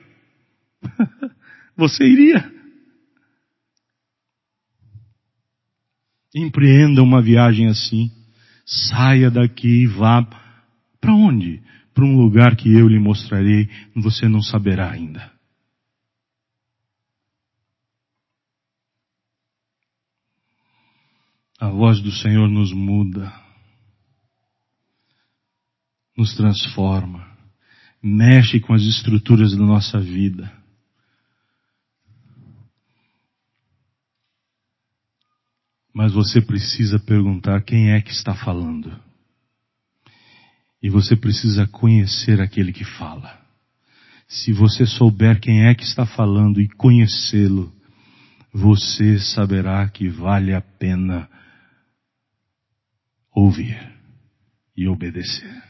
[1.78, 2.52] você iria?
[6.36, 8.12] Empreenda uma viagem assim.
[8.65, 10.21] Saia daqui e vá
[11.00, 11.62] para onde?
[11.93, 15.37] Para um lugar que eu lhe mostrarei, você não saberá ainda.
[21.60, 23.48] A voz do Senhor nos muda.
[26.17, 27.30] nos transforma,
[28.02, 30.52] mexe com as estruturas da nossa vida.
[35.93, 39.00] Mas você precisa perguntar quem é que está falando.
[40.82, 43.39] E você precisa conhecer aquele que fala.
[44.28, 47.74] Se você souber quem é que está falando e conhecê-lo,
[48.54, 51.28] você saberá que vale a pena
[53.38, 53.78] ouvir
[54.76, 55.63] e obedecer.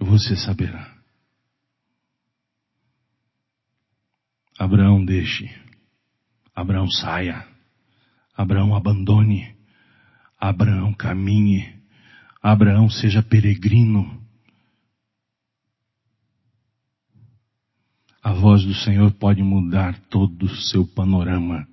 [0.00, 0.98] Você saberá.
[4.58, 5.48] Abraão deixe.
[6.54, 7.46] Abraão saia.
[8.34, 9.56] Abraão abandone.
[10.40, 11.72] Abraão caminhe.
[12.42, 14.20] Abraão seja peregrino.
[18.22, 21.66] A voz do Senhor pode mudar todo o seu panorama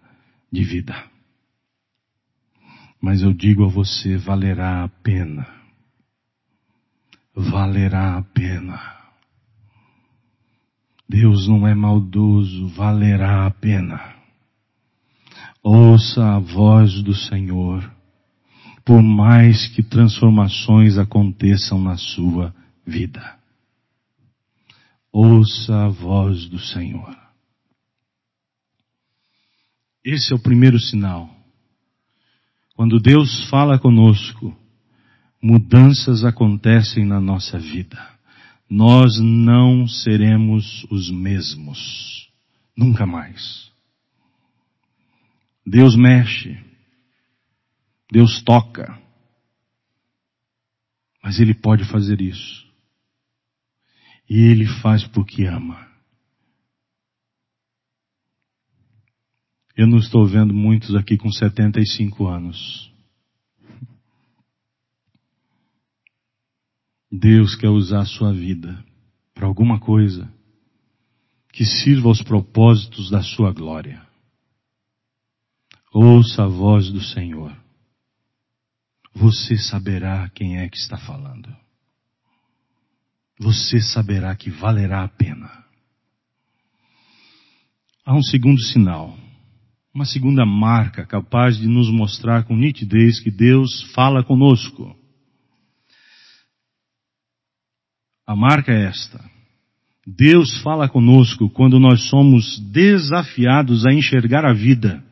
[0.51, 1.16] de vida.
[3.01, 5.47] Mas eu digo a você, valerá a pena.
[7.36, 8.97] Valerá a pena.
[11.07, 14.15] Deus não é maldoso, valerá a pena.
[15.63, 17.89] Ouça a voz do Senhor,
[18.83, 22.53] por mais que transformações aconteçam na sua
[22.86, 23.38] vida.
[25.12, 27.15] Ouça a voz do Senhor.
[30.03, 31.37] Esse é o primeiro sinal.
[32.77, 34.55] Quando Deus fala conosco,
[35.41, 37.97] mudanças acontecem na nossa vida.
[38.69, 42.29] Nós não seremos os mesmos.
[42.77, 43.71] Nunca mais.
[45.65, 46.55] Deus mexe.
[48.11, 48.95] Deus toca.
[51.23, 52.63] Mas Ele pode fazer isso.
[54.29, 55.87] E Ele faz porque ama.
[59.77, 62.91] Eu não estou vendo muitos aqui com 75 anos.
[67.11, 68.83] Deus quer usar a sua vida
[69.35, 70.33] para alguma coisa
[71.53, 74.03] que sirva aos propósitos da sua glória.
[75.93, 77.55] Ouça a voz do Senhor.
[79.13, 81.55] Você saberá quem é que está falando.
[83.39, 85.65] Você saberá que valerá a pena.
[88.03, 89.26] Há um segundo sinal
[89.97, 94.95] uma segunda marca capaz de nos mostrar com nitidez que Deus fala conosco.
[98.23, 99.19] A marca é esta.
[100.05, 105.03] Deus fala conosco quando nós somos desafiados a enxergar a vida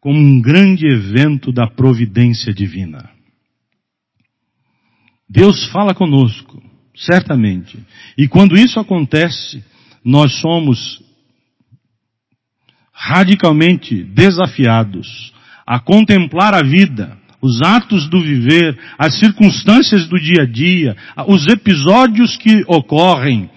[0.00, 3.10] como um grande evento da providência divina.
[5.28, 6.62] Deus fala conosco,
[6.94, 7.76] certamente.
[8.16, 9.64] E quando isso acontece,
[10.04, 11.03] nós somos
[13.04, 15.34] radicalmente desafiados
[15.66, 20.96] a contemplar a vida, os atos do viver, as circunstâncias do dia a dia,
[21.28, 23.50] os episódios que ocorrem.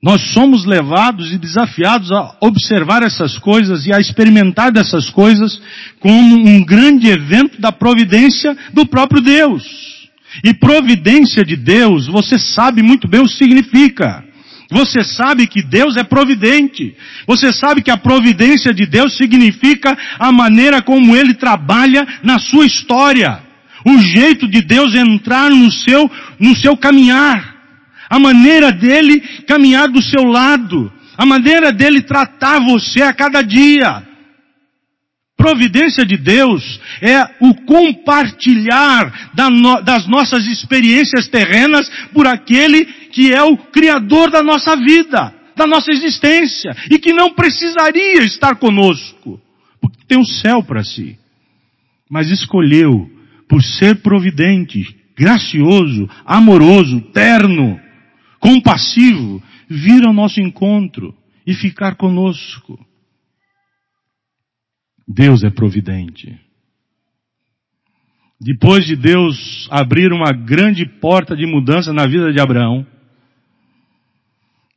[0.00, 5.60] Nós somos levados e desafiados a observar essas coisas e a experimentar dessas coisas
[5.98, 9.64] como um grande evento da providência do próprio Deus.
[10.44, 14.29] E providência de Deus, você sabe muito bem o que significa.
[14.70, 16.96] Você sabe que Deus é providente.
[17.26, 22.66] Você sabe que a providência de Deus significa a maneira como Ele trabalha na sua
[22.66, 23.42] história.
[23.84, 27.56] O jeito de Deus entrar no seu, no seu caminhar.
[28.08, 30.92] A maneira dele caminhar do seu lado.
[31.18, 34.04] A maneira dele tratar você a cada dia.
[35.36, 43.56] Providência de Deus é o compartilhar das nossas experiências terrenas por aquele que é o
[43.56, 49.40] Criador da nossa vida, da nossa existência, e que não precisaria estar conosco,
[49.80, 51.18] porque tem o um céu para si.
[52.08, 53.10] Mas escolheu,
[53.48, 57.78] por ser providente, gracioso, amoroso, terno,
[58.38, 61.14] compassivo, vir ao nosso encontro
[61.46, 62.78] e ficar conosco.
[65.06, 66.38] Deus é providente.
[68.40, 72.86] Depois de Deus abrir uma grande porta de mudança na vida de Abraão,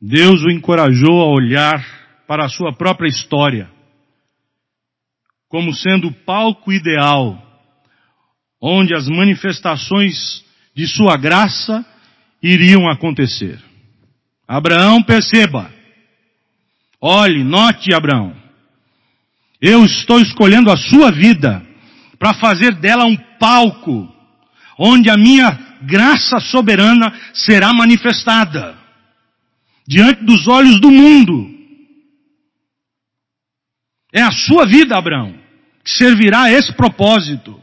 [0.06, 1.82] Deus o encorajou a olhar
[2.28, 3.72] para a sua própria história
[5.48, 7.42] como sendo o palco ideal
[8.62, 10.44] onde as manifestações
[10.76, 11.86] de sua graça
[12.42, 13.62] iriam acontecer.
[14.46, 15.72] Abraão, perceba.
[17.00, 18.36] Olhe, note, Abraão.
[19.62, 21.66] Eu estou escolhendo a sua vida
[22.20, 24.14] para fazer dela um palco
[24.78, 25.50] onde a minha
[25.82, 28.83] graça soberana será manifestada
[29.88, 31.50] diante dos olhos do mundo.
[34.12, 35.34] É a sua vida, Abraão,
[35.84, 37.60] que servirá a esse propósito.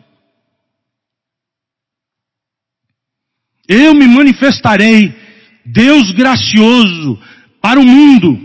[3.68, 5.14] Eu me manifestarei,
[5.64, 7.20] Deus gracioso,
[7.60, 8.36] para o mundo,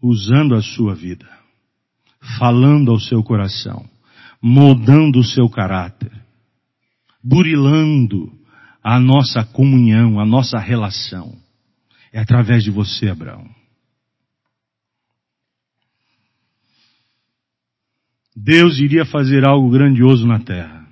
[0.00, 1.28] usando a sua vida,
[2.38, 3.88] falando ao seu coração,
[4.40, 6.12] moldando o seu caráter,
[7.22, 8.32] burilando
[8.82, 11.43] a nossa comunhão, a nossa relação.
[12.14, 13.44] É através de você, Abraão.
[18.36, 20.88] Deus iria fazer algo grandioso na terra.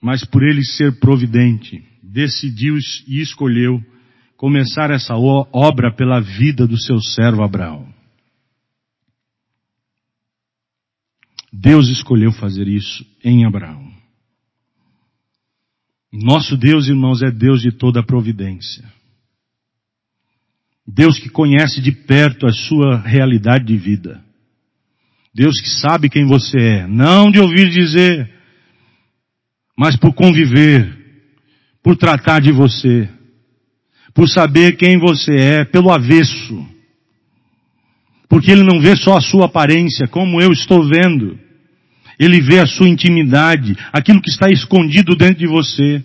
[0.00, 2.76] Mas por ele ser providente, decidiu
[3.08, 3.84] e escolheu
[4.36, 7.92] começar essa obra pela vida do seu servo Abraão.
[11.52, 13.89] Deus escolheu fazer isso em Abraão.
[16.12, 18.84] Nosso Deus, irmãos, é Deus de toda a providência.
[20.86, 24.22] Deus que conhece de perto a sua realidade de vida.
[25.32, 28.28] Deus que sabe quem você é, não de ouvir dizer,
[29.78, 30.98] mas por conviver,
[31.80, 33.08] por tratar de você,
[34.12, 36.66] por saber quem você é, pelo avesso.
[38.28, 41.38] Porque Ele não vê só a sua aparência, como eu estou vendo.
[42.20, 46.04] Ele vê a sua intimidade, aquilo que está escondido dentro de você.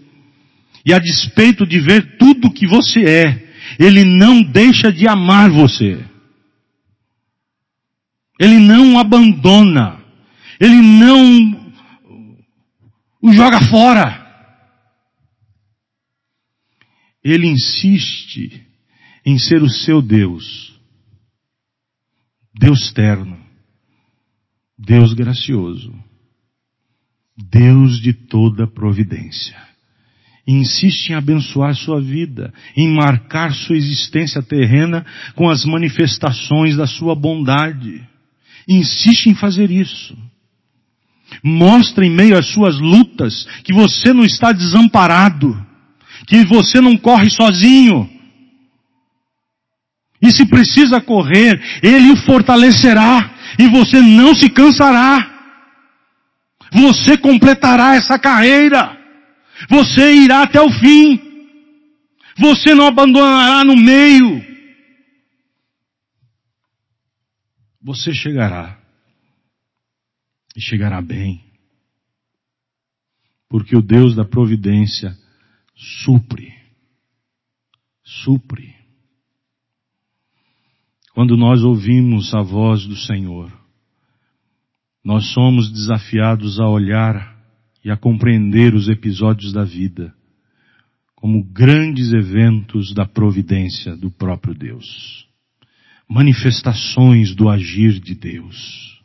[0.86, 6.00] E a despeito de ver tudo que você é, Ele não deixa de amar você.
[8.40, 10.00] Ele não o abandona.
[10.58, 11.74] Ele não
[13.22, 14.24] o joga fora.
[17.22, 18.66] Ele insiste
[19.26, 20.80] em ser o seu Deus.
[22.58, 23.45] Deus terno.
[24.78, 25.94] Deus gracioso.
[27.38, 29.56] Deus de toda providência.
[30.48, 37.16] Insiste em abençoar sua vida, em marcar sua existência terrena com as manifestações da sua
[37.16, 38.08] bondade.
[38.68, 40.16] Insiste em fazer isso.
[41.44, 45.56] Mostra em meio às suas lutas que você não está desamparado,
[46.28, 48.08] que você não corre sozinho.
[50.22, 55.34] E se precisa correr, Ele o fortalecerá e você não se cansará.
[56.72, 58.98] Você completará essa carreira.
[59.70, 61.22] Você irá até o fim.
[62.38, 64.44] Você não abandonará no meio.
[67.82, 68.78] Você chegará.
[70.56, 71.44] E chegará bem.
[73.48, 75.16] Porque o Deus da providência
[76.04, 76.54] supre.
[78.04, 78.75] Supre.
[81.16, 83.50] Quando nós ouvimos a voz do Senhor,
[85.02, 87.34] nós somos desafiados a olhar
[87.82, 90.14] e a compreender os episódios da vida
[91.16, 95.26] como grandes eventos da providência do próprio Deus.
[96.08, 99.02] Manifestações do agir de Deus.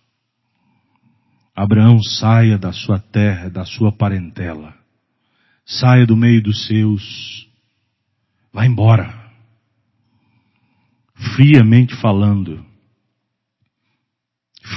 [1.54, 4.74] Abraão saia da sua terra, da sua parentela.
[5.64, 7.48] Saia do meio dos seus.
[8.52, 9.19] Vá embora.
[11.34, 12.64] Friamente falando.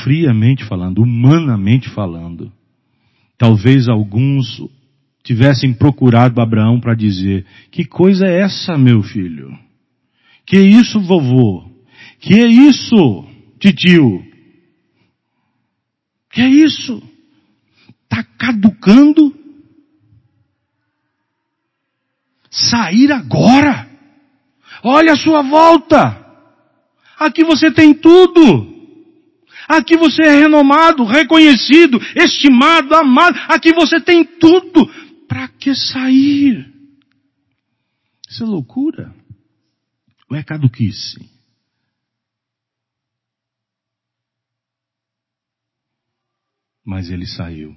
[0.04, 2.52] Friamente falando, humanamente falando.
[3.38, 4.62] Talvez alguns
[5.24, 9.58] tivessem procurado Abraão para dizer: Que coisa é essa, meu filho?
[10.46, 11.70] Que isso, vovô?
[12.20, 13.26] Que é isso,
[13.60, 14.24] titio?
[16.32, 17.02] Que é isso?
[18.04, 19.34] Está caducando?
[22.50, 23.90] Sair agora?
[24.84, 26.23] Olha a sua volta.
[27.24, 28.74] Aqui você tem tudo.
[29.68, 33.38] Aqui você é renomado, reconhecido, estimado, amado.
[33.48, 34.86] Aqui você tem tudo.
[35.26, 36.70] Para que sair?
[38.30, 39.16] Isso é loucura.
[40.30, 41.30] Ou é caduquice?
[46.86, 47.74] Mas ele saiu.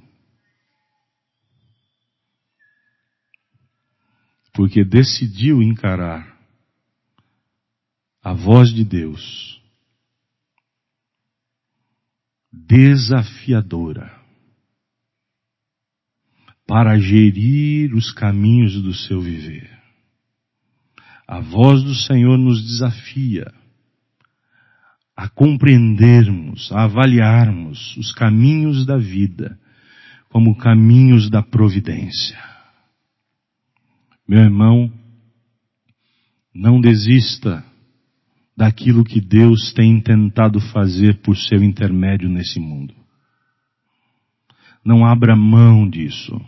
[4.52, 6.35] Porque decidiu encarar
[8.26, 9.62] a voz de Deus
[12.52, 14.20] desafiadora
[16.66, 19.70] para gerir os caminhos do seu viver.
[21.24, 23.54] A voz do Senhor nos desafia
[25.16, 29.56] a compreendermos, a avaliarmos os caminhos da vida
[30.30, 32.42] como caminhos da providência.
[34.26, 34.92] Meu irmão,
[36.52, 37.64] não desista
[38.56, 42.94] daquilo que Deus tem tentado fazer por seu intermédio nesse mundo.
[44.84, 46.40] Não abra mão disso.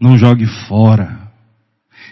[0.00, 1.30] Não jogue fora.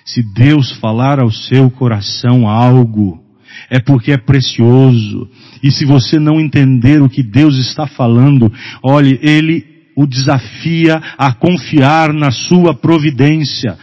[0.04, 3.24] Se Deus falar ao seu coração algo,
[3.70, 5.30] é porque é precioso.
[5.62, 8.52] E se você não entender o que Deus está falando,
[8.82, 9.64] olhe, Ele
[9.96, 13.76] o desafia a confiar na sua providência.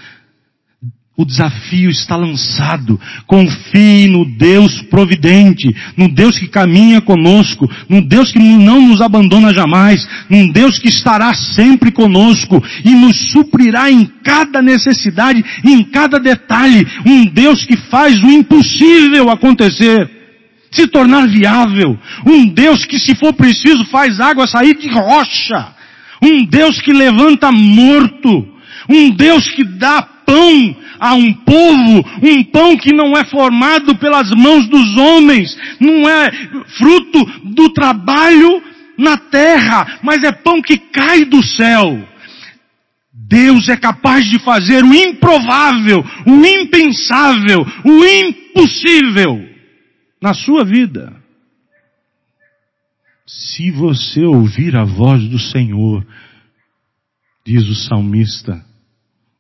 [1.18, 3.00] O desafio está lançado.
[3.26, 9.54] Confie no Deus providente, no Deus que caminha conosco, no Deus que não nos abandona
[9.54, 16.20] jamais, num Deus que estará sempre conosco e nos suprirá em cada necessidade, em cada
[16.20, 16.86] detalhe.
[17.06, 20.10] Um Deus que faz o impossível acontecer,
[20.70, 21.98] se tornar viável.
[22.26, 25.74] Um Deus que, se for preciso, faz água sair de rocha.
[26.22, 28.54] Um Deus que levanta morto.
[28.90, 34.30] Um Deus que dá pão a um povo, um pão que não é formado pelas
[34.32, 36.32] mãos dos homens, não é
[36.78, 38.62] fruto do trabalho
[38.98, 42.08] na terra, mas é pão que cai do céu.
[43.28, 49.50] Deus é capaz de fazer o improvável, o impensável, o impossível
[50.22, 51.16] na sua vida.
[53.26, 56.06] Se você ouvir a voz do Senhor,
[57.46, 58.64] diz o salmista,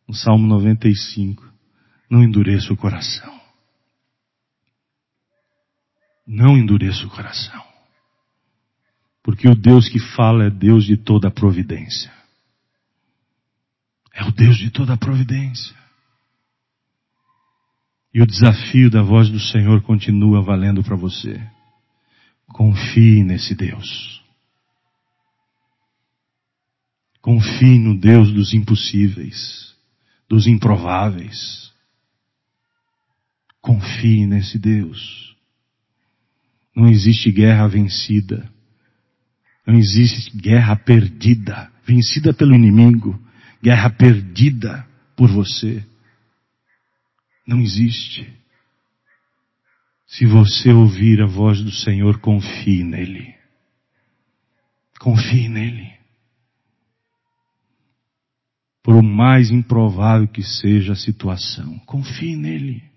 [0.07, 1.44] no Salmo 95,
[2.09, 3.39] não endureça o coração.
[6.25, 7.63] Não endureça o coração.
[9.21, 12.11] Porque o Deus que fala é Deus de toda a providência.
[14.13, 15.75] É o Deus de toda a providência.
[18.13, 21.41] E o desafio da voz do Senhor continua valendo para você.
[22.47, 24.23] Confie nesse Deus.
[27.19, 29.75] Confie no Deus dos impossíveis,
[30.29, 31.64] dos improváveis.
[33.65, 35.35] Confie nesse Deus.
[36.75, 38.47] Não existe guerra vencida.
[39.65, 43.19] Não existe guerra perdida, vencida pelo inimigo,
[43.63, 45.83] guerra perdida por você.
[47.47, 48.31] Não existe.
[50.05, 53.33] Se você ouvir a voz do Senhor, confie nele.
[54.99, 55.91] Confie nele.
[58.83, 62.93] Por mais improvável que seja a situação, confie nele.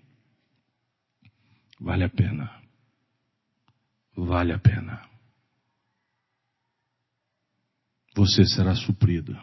[1.79, 2.61] Vale a pena.
[4.15, 5.01] Vale a pena.
[8.15, 9.37] Você será suprido.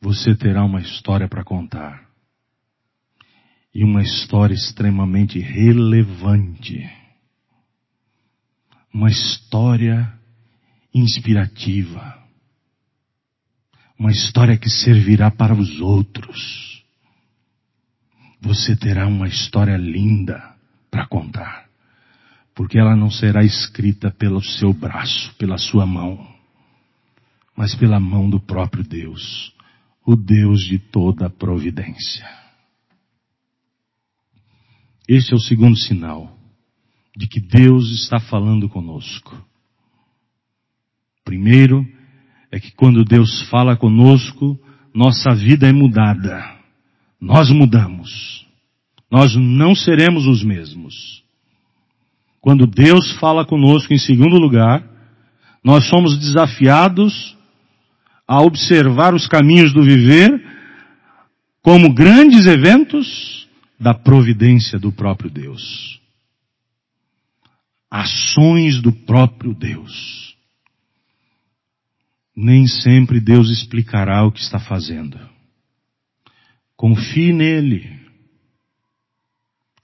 [0.00, 2.10] Você terá uma história para contar.
[3.74, 6.90] E uma história extremamente relevante.
[8.92, 10.18] Uma história
[10.94, 12.18] inspirativa.
[13.98, 16.81] Uma história que servirá para os outros
[18.42, 20.54] você terá uma história linda
[20.90, 21.68] para contar.
[22.54, 26.28] Porque ela não será escrita pelo seu braço, pela sua mão,
[27.56, 29.54] mas pela mão do próprio Deus,
[30.04, 32.28] o Deus de toda providência.
[35.08, 36.36] Este é o segundo sinal
[37.16, 39.36] de que Deus está falando conosco.
[41.24, 41.86] Primeiro,
[42.50, 44.58] é que quando Deus fala conosco,
[44.92, 46.61] nossa vida é mudada.
[47.22, 48.44] Nós mudamos.
[49.08, 51.22] Nós não seremos os mesmos.
[52.40, 54.84] Quando Deus fala conosco em segundo lugar,
[55.62, 57.36] nós somos desafiados
[58.26, 60.32] a observar os caminhos do viver
[61.62, 63.46] como grandes eventos
[63.78, 66.00] da providência do próprio Deus.
[67.88, 70.34] Ações do próprio Deus.
[72.34, 75.31] Nem sempre Deus explicará o que está fazendo.
[76.82, 77.96] Confie nele.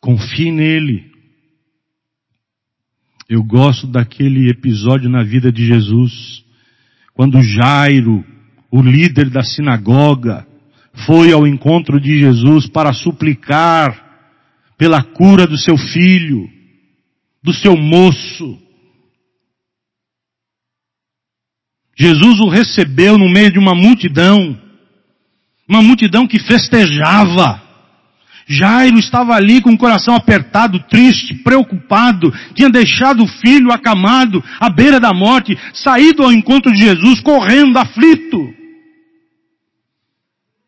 [0.01, 1.13] Confie nele.
[3.29, 6.45] Eu gosto daquele episódio na vida de Jesus,
[7.15, 8.25] quando Jairo,
[8.69, 10.45] o líder da sinagoga,
[11.07, 14.35] foi ao encontro de Jesus para suplicar
[14.77, 16.51] pela cura do seu filho,
[17.41, 18.61] do seu moço.
[21.97, 24.68] Jesus o recebeu no meio de uma multidão.
[25.69, 27.63] Uma multidão que festejava.
[28.49, 34.71] Jairo estava ali com o coração apertado, triste, preocupado, tinha deixado o filho acamado, à
[34.71, 38.55] beira da morte, saído ao encontro de Jesus, correndo, aflito.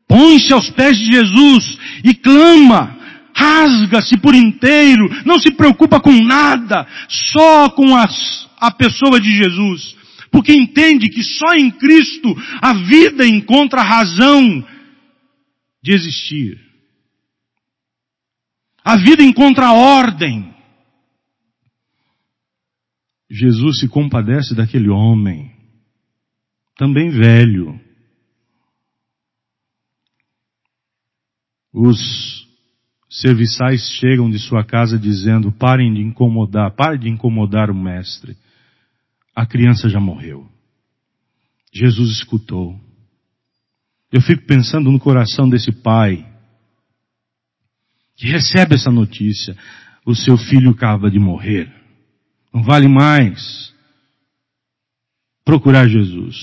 [0.07, 2.99] Põe-se aos pés de Jesus e clama,
[3.35, 9.97] rasga-se por inteiro, não se preocupa com nada, só com as, a pessoa de Jesus.
[10.31, 14.63] Porque entende que só em Cristo a vida encontra razão
[15.83, 16.59] de existir.
[18.85, 20.55] A vida encontra ordem.
[23.31, 25.55] Jesus se compadece daquele homem,
[26.77, 27.81] também velho.
[31.73, 32.49] Os
[33.09, 38.37] serviçais chegam de sua casa dizendo: parem de incomodar, pare de incomodar o mestre.
[39.35, 40.51] A criança já morreu.
[41.73, 42.90] Jesus escutou.
[44.13, 46.27] Eu fico pensando no coração desse pai
[48.17, 49.57] que recebe essa notícia.
[50.05, 51.73] O seu filho acaba de morrer.
[52.53, 53.73] Não vale mais
[55.45, 56.37] procurar Jesus.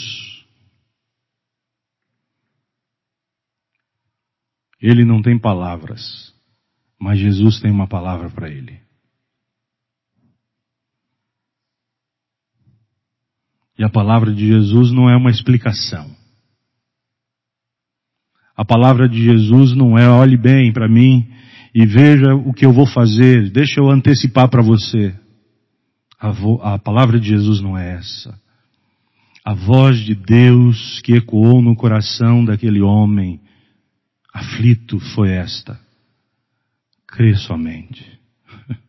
[4.82, 6.34] Ele não tem palavras,
[7.00, 8.82] mas Jesus tem uma palavra para ele.
[13.78, 16.17] E a palavra de Jesus não é uma explicação.
[18.58, 21.32] A palavra de Jesus não é olhe bem para mim
[21.76, 25.16] e veja o que eu vou fazer, deixa eu antecipar para você.
[26.20, 28.36] A, vo, a palavra de Jesus não é essa.
[29.46, 33.40] A voz de Deus que ecoou no coração daquele homem
[34.34, 35.80] aflito foi esta.
[37.08, 38.20] Crê somente.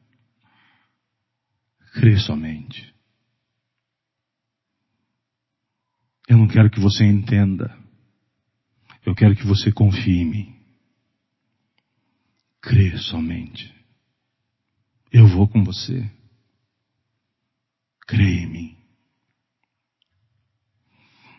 [1.93, 2.91] Crê somente.
[6.27, 7.77] Eu não quero que você entenda.
[9.09, 10.57] Eu quero que você confie em mim.
[12.61, 13.75] Crê somente.
[15.11, 16.13] Eu vou com você.
[18.07, 18.77] Crê em mim.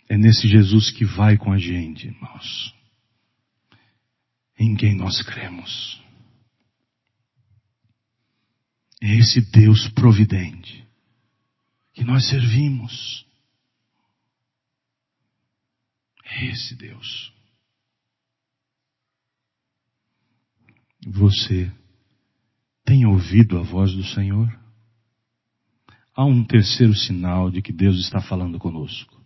[0.07, 2.73] É nesse Jesus que vai com a gente, irmãos.
[4.57, 6.03] Em quem nós cremos.
[8.99, 10.87] É esse Deus providente
[11.93, 13.27] que nós servimos.
[16.25, 17.37] É esse Deus.
[21.11, 21.71] Você
[22.85, 24.47] tem ouvido a voz do Senhor?
[26.15, 29.19] Há um terceiro sinal de que Deus está falando conosco.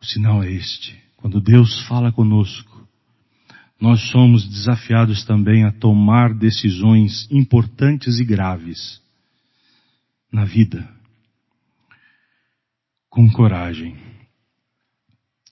[0.00, 0.96] O sinal é este.
[1.16, 2.88] Quando Deus fala conosco,
[3.80, 9.02] nós somos desafiados também a tomar decisões importantes e graves
[10.30, 10.88] na vida,
[13.10, 13.96] com coragem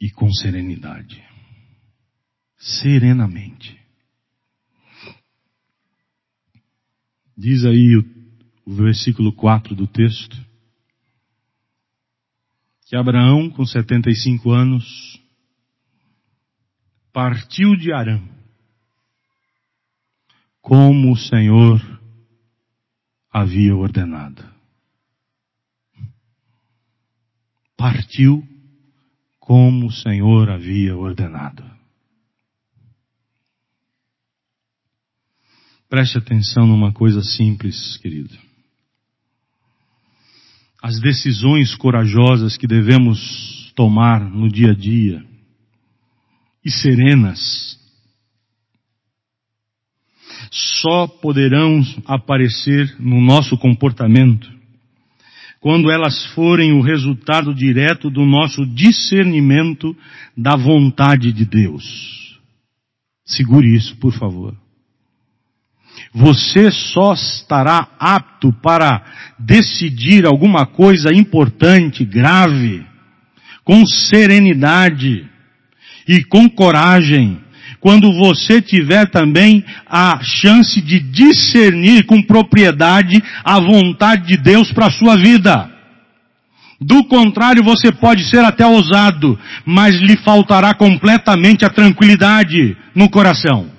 [0.00, 1.20] e com serenidade.
[2.56, 3.81] Serenamente.
[7.36, 8.04] Diz aí o,
[8.66, 10.36] o versículo 4 do texto,
[12.86, 15.18] que Abraão, com 75 anos,
[17.12, 18.20] partiu de Arã,
[20.60, 21.80] como o Senhor
[23.32, 24.44] havia ordenado.
[27.76, 28.46] Partiu
[29.40, 31.71] como o Senhor havia ordenado.
[35.92, 38.34] Preste atenção numa coisa simples, querido.
[40.82, 45.22] As decisões corajosas que devemos tomar no dia a dia
[46.64, 47.78] e serenas
[50.50, 54.50] só poderão aparecer no nosso comportamento
[55.60, 59.94] quando elas forem o resultado direto do nosso discernimento
[60.34, 62.40] da vontade de Deus.
[63.26, 64.61] Segure isso, por favor.
[66.14, 69.02] Você só estará apto para
[69.38, 72.84] decidir alguma coisa importante, grave,
[73.64, 75.26] com serenidade
[76.06, 77.40] e com coragem,
[77.80, 84.86] quando você tiver também a chance de discernir com propriedade a vontade de Deus para
[84.86, 85.70] a sua vida.
[86.80, 93.70] Do contrário, você pode ser até ousado, mas lhe faltará completamente a tranquilidade no coração.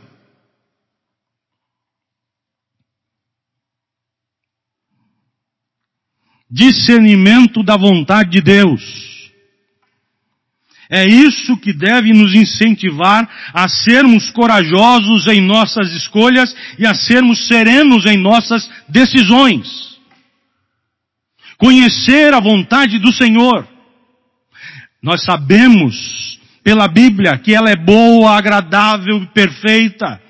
[6.54, 9.04] Discernimento da vontade de Deus.
[10.88, 17.48] É isso que deve nos incentivar a sermos corajosos em nossas escolhas e a sermos
[17.48, 19.98] serenos em nossas decisões.
[21.58, 23.68] Conhecer a vontade do Senhor.
[25.02, 30.22] Nós sabemos pela Bíblia que ela é boa, agradável e perfeita.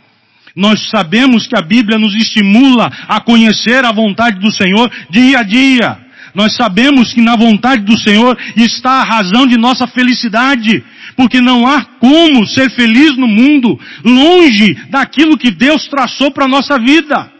[0.55, 5.43] Nós sabemos que a Bíblia nos estimula a conhecer a vontade do Senhor dia a
[5.43, 6.02] dia.
[6.33, 10.83] Nós sabemos que na vontade do Senhor está a razão de nossa felicidade,
[11.15, 16.49] porque não há como ser feliz no mundo longe daquilo que Deus traçou para a
[16.49, 17.31] nossa vida.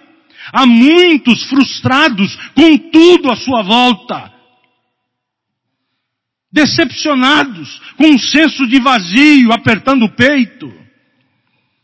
[0.51, 4.31] Há muitos frustrados com tudo à sua volta.
[6.51, 10.71] Decepcionados, com um senso de vazio apertando o peito.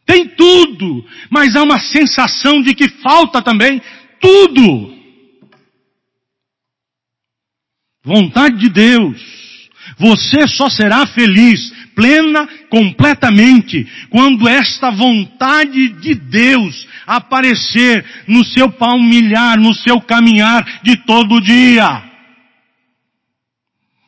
[0.05, 3.81] Tem tudo, mas há uma sensação de que falta também
[4.19, 4.98] tudo.
[8.09, 9.21] Vontade de Deus.
[9.99, 19.59] Você só será feliz, plena, completamente, quando esta vontade de Deus aparecer no seu palmilhar,
[19.59, 22.01] no seu caminhar de todo dia.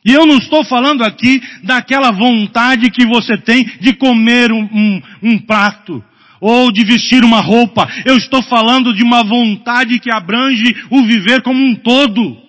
[0.04, 5.02] E eu não estou falando aqui daquela vontade que você tem de comer um, um,
[5.22, 6.02] um, prato
[6.40, 7.88] ou de vestir uma roupa.
[8.04, 12.42] Eu estou falando de uma vontade que abrange o viver como um todo.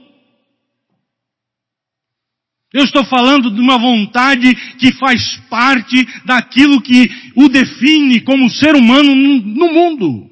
[2.74, 8.76] Eu estou falando de uma vontade que faz parte daquilo que o define como ser
[8.76, 10.28] humano no mundo,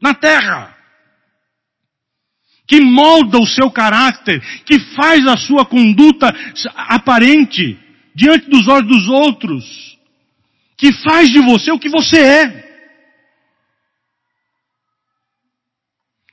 [0.00, 0.74] na terra.
[2.66, 6.34] Que molda o seu caráter, que faz a sua conduta
[6.74, 7.78] aparente
[8.14, 9.98] diante dos olhos dos outros,
[10.78, 12.72] que faz de você o que você é.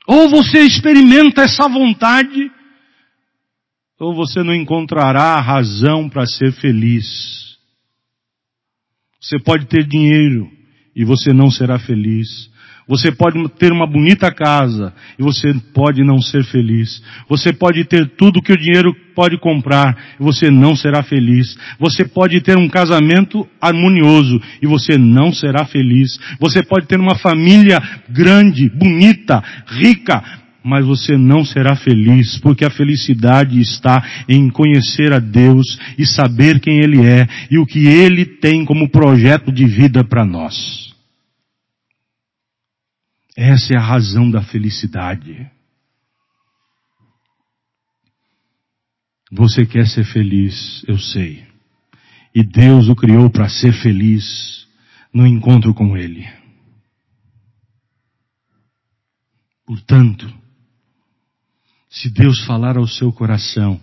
[0.07, 2.49] Ou você experimenta essa vontade,
[3.99, 7.57] ou você não encontrará razão para ser feliz.
[9.21, 10.49] Você pode ter dinheiro
[10.95, 12.49] e você não será feliz.
[12.87, 17.03] Você pode ter uma bonita casa e você pode não ser feliz.
[17.27, 21.55] Você pode ter tudo que o dinheiro pode comprar e você não será feliz.
[21.77, 26.17] Você pode ter um casamento harmonioso e você não será feliz.
[26.39, 27.79] Você pode ter uma família
[28.09, 30.23] grande, bonita, rica,
[30.69, 35.65] mas você não será feliz, porque a felicidade está em conhecer a Deus
[35.97, 40.23] e saber quem Ele é e o que Ele tem como projeto de vida para
[40.23, 40.93] nós.
[43.35, 45.49] Essa é a razão da felicidade.
[49.31, 51.47] Você quer ser feliz, eu sei.
[52.35, 54.67] E Deus o criou para ser feliz
[55.11, 56.27] no encontro com Ele.
[59.65, 60.38] Portanto,
[61.99, 63.77] se Deus falar ao seu coração,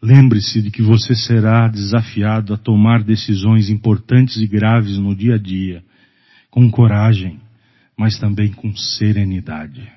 [0.00, 5.38] lembre-se de que você será desafiado a tomar decisões importantes e graves no dia a
[5.38, 5.82] dia,
[6.48, 7.40] com coragem,
[7.98, 9.90] mas também com serenidade.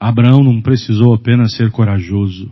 [0.00, 2.50] Abraão não precisou apenas ser corajoso,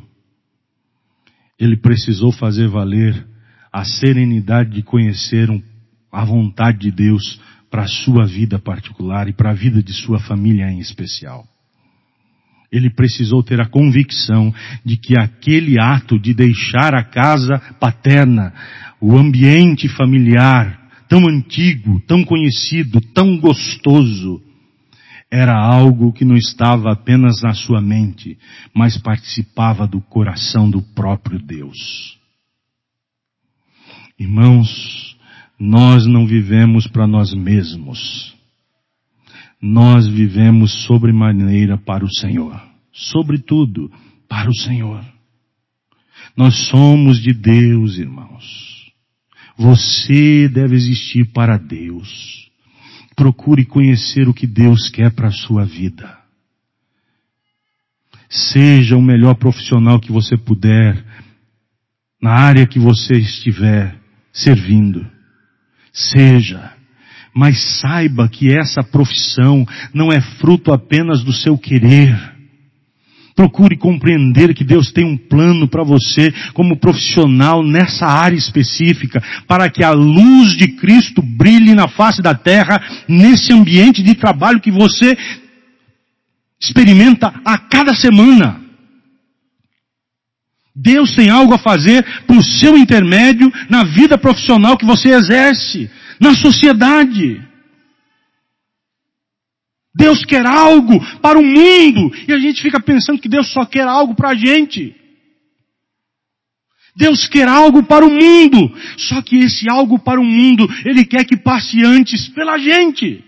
[1.58, 3.26] ele precisou fazer valer
[3.72, 5.48] a serenidade de conhecer
[6.12, 7.40] a vontade de Deus
[7.70, 11.55] para a sua vida particular e para a vida de sua família em especial.
[12.70, 14.52] Ele precisou ter a convicção
[14.84, 18.52] de que aquele ato de deixar a casa paterna,
[19.00, 24.42] o ambiente familiar, tão antigo, tão conhecido, tão gostoso,
[25.30, 28.38] era algo que não estava apenas na sua mente,
[28.74, 32.16] mas participava do coração do próprio Deus.
[34.18, 35.16] Irmãos,
[35.58, 38.35] nós não vivemos para nós mesmos
[39.60, 42.60] nós vivemos sobremaneira para o Senhor.
[42.92, 43.90] Sobretudo
[44.28, 45.04] para o Senhor.
[46.36, 48.92] Nós somos de Deus, irmãos.
[49.56, 52.50] Você deve existir para Deus.
[53.14, 56.18] Procure conhecer o que Deus quer para a sua vida.
[58.28, 61.02] Seja o melhor profissional que você puder,
[62.20, 63.98] na área que você estiver
[64.32, 65.06] servindo.
[65.92, 66.75] Seja
[67.36, 72.16] mas saiba que essa profissão não é fruto apenas do seu querer.
[73.34, 79.68] Procure compreender que Deus tem um plano para você como profissional nessa área específica, para
[79.68, 84.70] que a luz de Cristo brilhe na face da terra, nesse ambiente de trabalho que
[84.70, 85.14] você
[86.58, 88.62] experimenta a cada semana.
[90.74, 95.90] Deus tem algo a fazer por seu intermédio na vida profissional que você exerce
[96.20, 97.42] na sociedade.
[99.94, 103.86] Deus quer algo para o mundo e a gente fica pensando que Deus só quer
[103.86, 104.94] algo para a gente.
[106.94, 111.24] Deus quer algo para o mundo, só que esse algo para o mundo, Ele quer
[111.24, 113.22] que passe antes pela gente.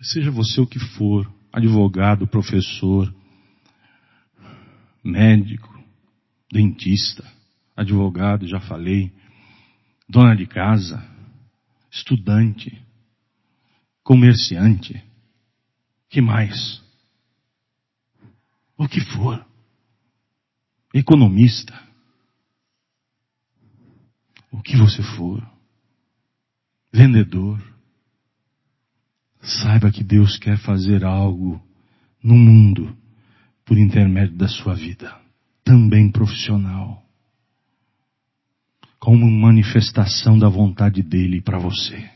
[0.00, 3.12] Seja você o que for, advogado, professor,
[5.02, 5.72] médico,
[6.52, 7.24] dentista,
[7.76, 9.12] advogado, já falei,
[10.08, 11.04] dona de casa,
[11.90, 12.82] estudante,
[14.02, 15.02] comerciante,
[16.08, 16.82] que mais?
[18.76, 19.44] O que for,
[20.92, 21.80] economista,
[24.50, 25.44] o que você for,
[26.92, 27.60] vendedor,
[29.40, 31.62] saiba que Deus quer fazer algo
[32.22, 32.96] no mundo
[33.64, 35.20] por intermédio da sua vida,
[35.64, 37.03] também profissional
[39.04, 42.10] como manifestação da vontade dele para você.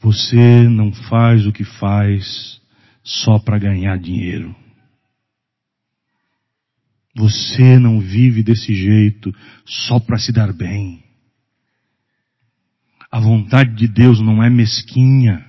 [0.00, 2.58] Você não faz o que faz
[3.04, 4.56] só para ganhar dinheiro.
[7.14, 9.30] Você não vive desse jeito
[9.66, 11.04] só para se dar bem.
[13.10, 15.46] A vontade de Deus não é mesquinha.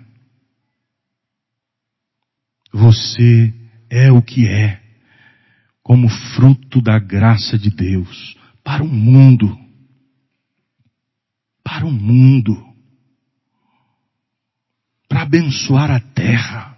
[2.73, 3.53] Você
[3.89, 4.81] é o que é,
[5.81, 9.66] como fruto da graça de Deus para o mundo.
[11.78, 12.55] Para o mundo.
[15.07, 16.75] Para abençoar a terra.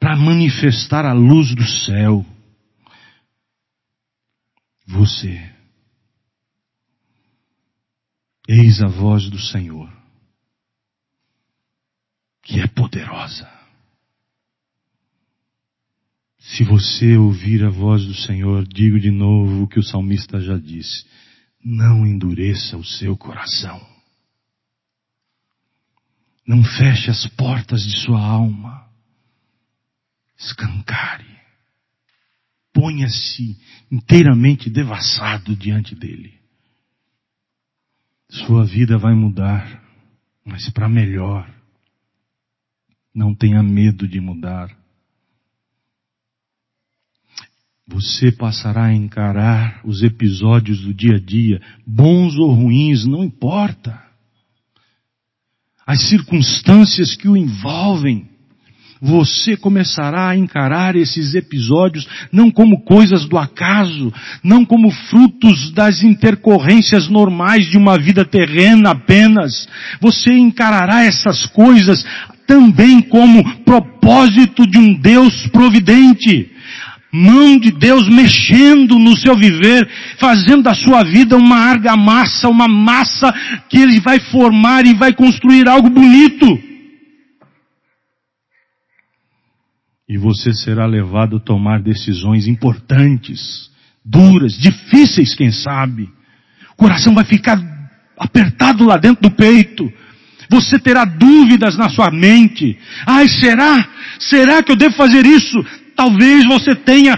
[0.00, 2.26] Para manifestar a luz do céu.
[4.84, 5.48] Você.
[8.48, 9.88] Eis a voz do Senhor,
[12.42, 13.48] que é poderosa.
[16.36, 20.58] Se você ouvir a voz do Senhor, digo de novo o que o salmista já
[20.58, 21.06] disse:
[21.64, 23.80] não endureça o seu coração.
[26.46, 28.88] Não feche as portas de sua alma.
[30.36, 31.40] Escancare.
[32.72, 33.56] Ponha-se
[33.90, 36.40] inteiramente devassado diante dele.
[38.28, 39.82] Sua vida vai mudar,
[40.44, 41.48] mas para melhor.
[43.14, 44.74] Não tenha medo de mudar.
[47.92, 54.00] Você passará a encarar os episódios do dia a dia, bons ou ruins, não importa.
[55.86, 58.30] As circunstâncias que o envolvem,
[58.98, 64.10] você começará a encarar esses episódios não como coisas do acaso,
[64.42, 69.68] não como frutos das intercorrências normais de uma vida terrena apenas.
[70.00, 72.06] Você encarará essas coisas
[72.46, 76.51] também como propósito de um Deus providente
[77.12, 79.86] mão de Deus mexendo no seu viver,
[80.18, 83.32] fazendo da sua vida uma argamassa, uma massa
[83.68, 86.58] que ele vai formar e vai construir algo bonito.
[90.08, 93.70] E você será levado a tomar decisões importantes,
[94.04, 96.08] duras, difíceis, quem sabe.
[96.72, 97.60] O coração vai ficar
[98.18, 99.92] apertado lá dentro do peito.
[100.50, 102.78] Você terá dúvidas na sua mente.
[103.06, 103.88] Ai, será?
[104.18, 105.64] Será que eu devo fazer isso?
[105.94, 107.16] Talvez você tenha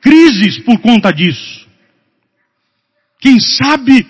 [0.00, 1.66] crises por conta disso.
[3.20, 4.06] Quem sabe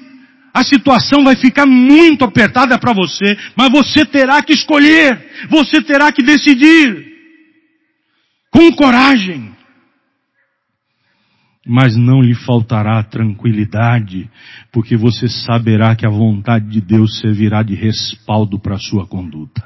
[0.53, 6.11] a situação vai ficar muito apertada para você, mas você terá que escolher, você terá
[6.11, 7.07] que decidir.
[8.51, 9.53] Com coragem.
[11.66, 14.28] Mas não lhe faltará tranquilidade,
[14.72, 19.62] porque você saberá que a vontade de Deus servirá de respaldo para a sua conduta.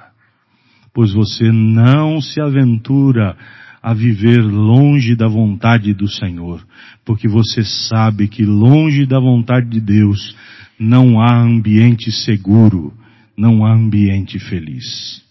[0.93, 3.37] Pois você não se aventura
[3.83, 6.65] a viver longe da vontade do Senhor,
[7.05, 10.37] porque você sabe que longe da vontade de Deus
[10.79, 12.95] não há ambiente seguro,
[13.37, 15.23] não há ambiente feliz.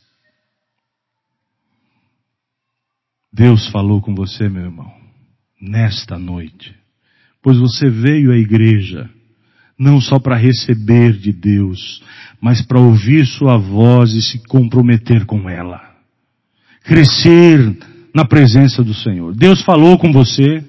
[3.32, 4.92] Deus falou com você, meu irmão,
[5.62, 6.76] nesta noite,
[7.42, 9.10] pois você veio à igreja
[9.80, 12.04] não só para receber de Deus,
[12.40, 15.82] mas para ouvir sua voz e se comprometer com ela.
[16.84, 17.78] Crescer
[18.14, 19.36] na presença do Senhor.
[19.36, 20.64] Deus falou com você,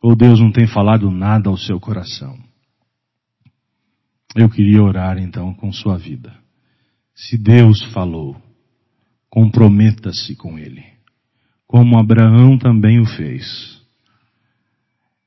[0.00, 2.38] ou Deus não tem falado nada ao seu coração?
[4.34, 6.32] Eu queria orar então com sua vida.
[7.14, 8.36] Se Deus falou,
[9.30, 10.84] comprometa-se com Ele,
[11.66, 13.80] como Abraão também o fez.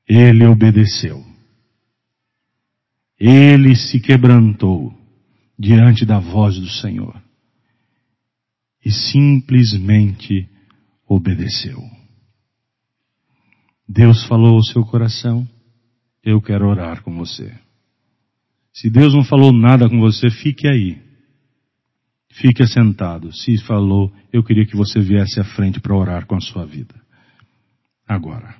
[0.08, 1.24] Ele obedeceu.
[3.18, 4.94] Ele se quebrantou
[5.58, 7.20] diante da voz do Senhor
[8.84, 10.48] e simplesmente
[11.10, 11.82] obedeceu.
[13.88, 15.46] Deus falou ao seu coração,
[16.22, 17.52] eu quero orar com você.
[18.72, 21.02] Se Deus não falou nada com você, fique aí.
[22.32, 23.32] Fique sentado.
[23.32, 26.94] Se falou, eu queria que você viesse à frente para orar com a sua vida.
[28.06, 28.59] Agora.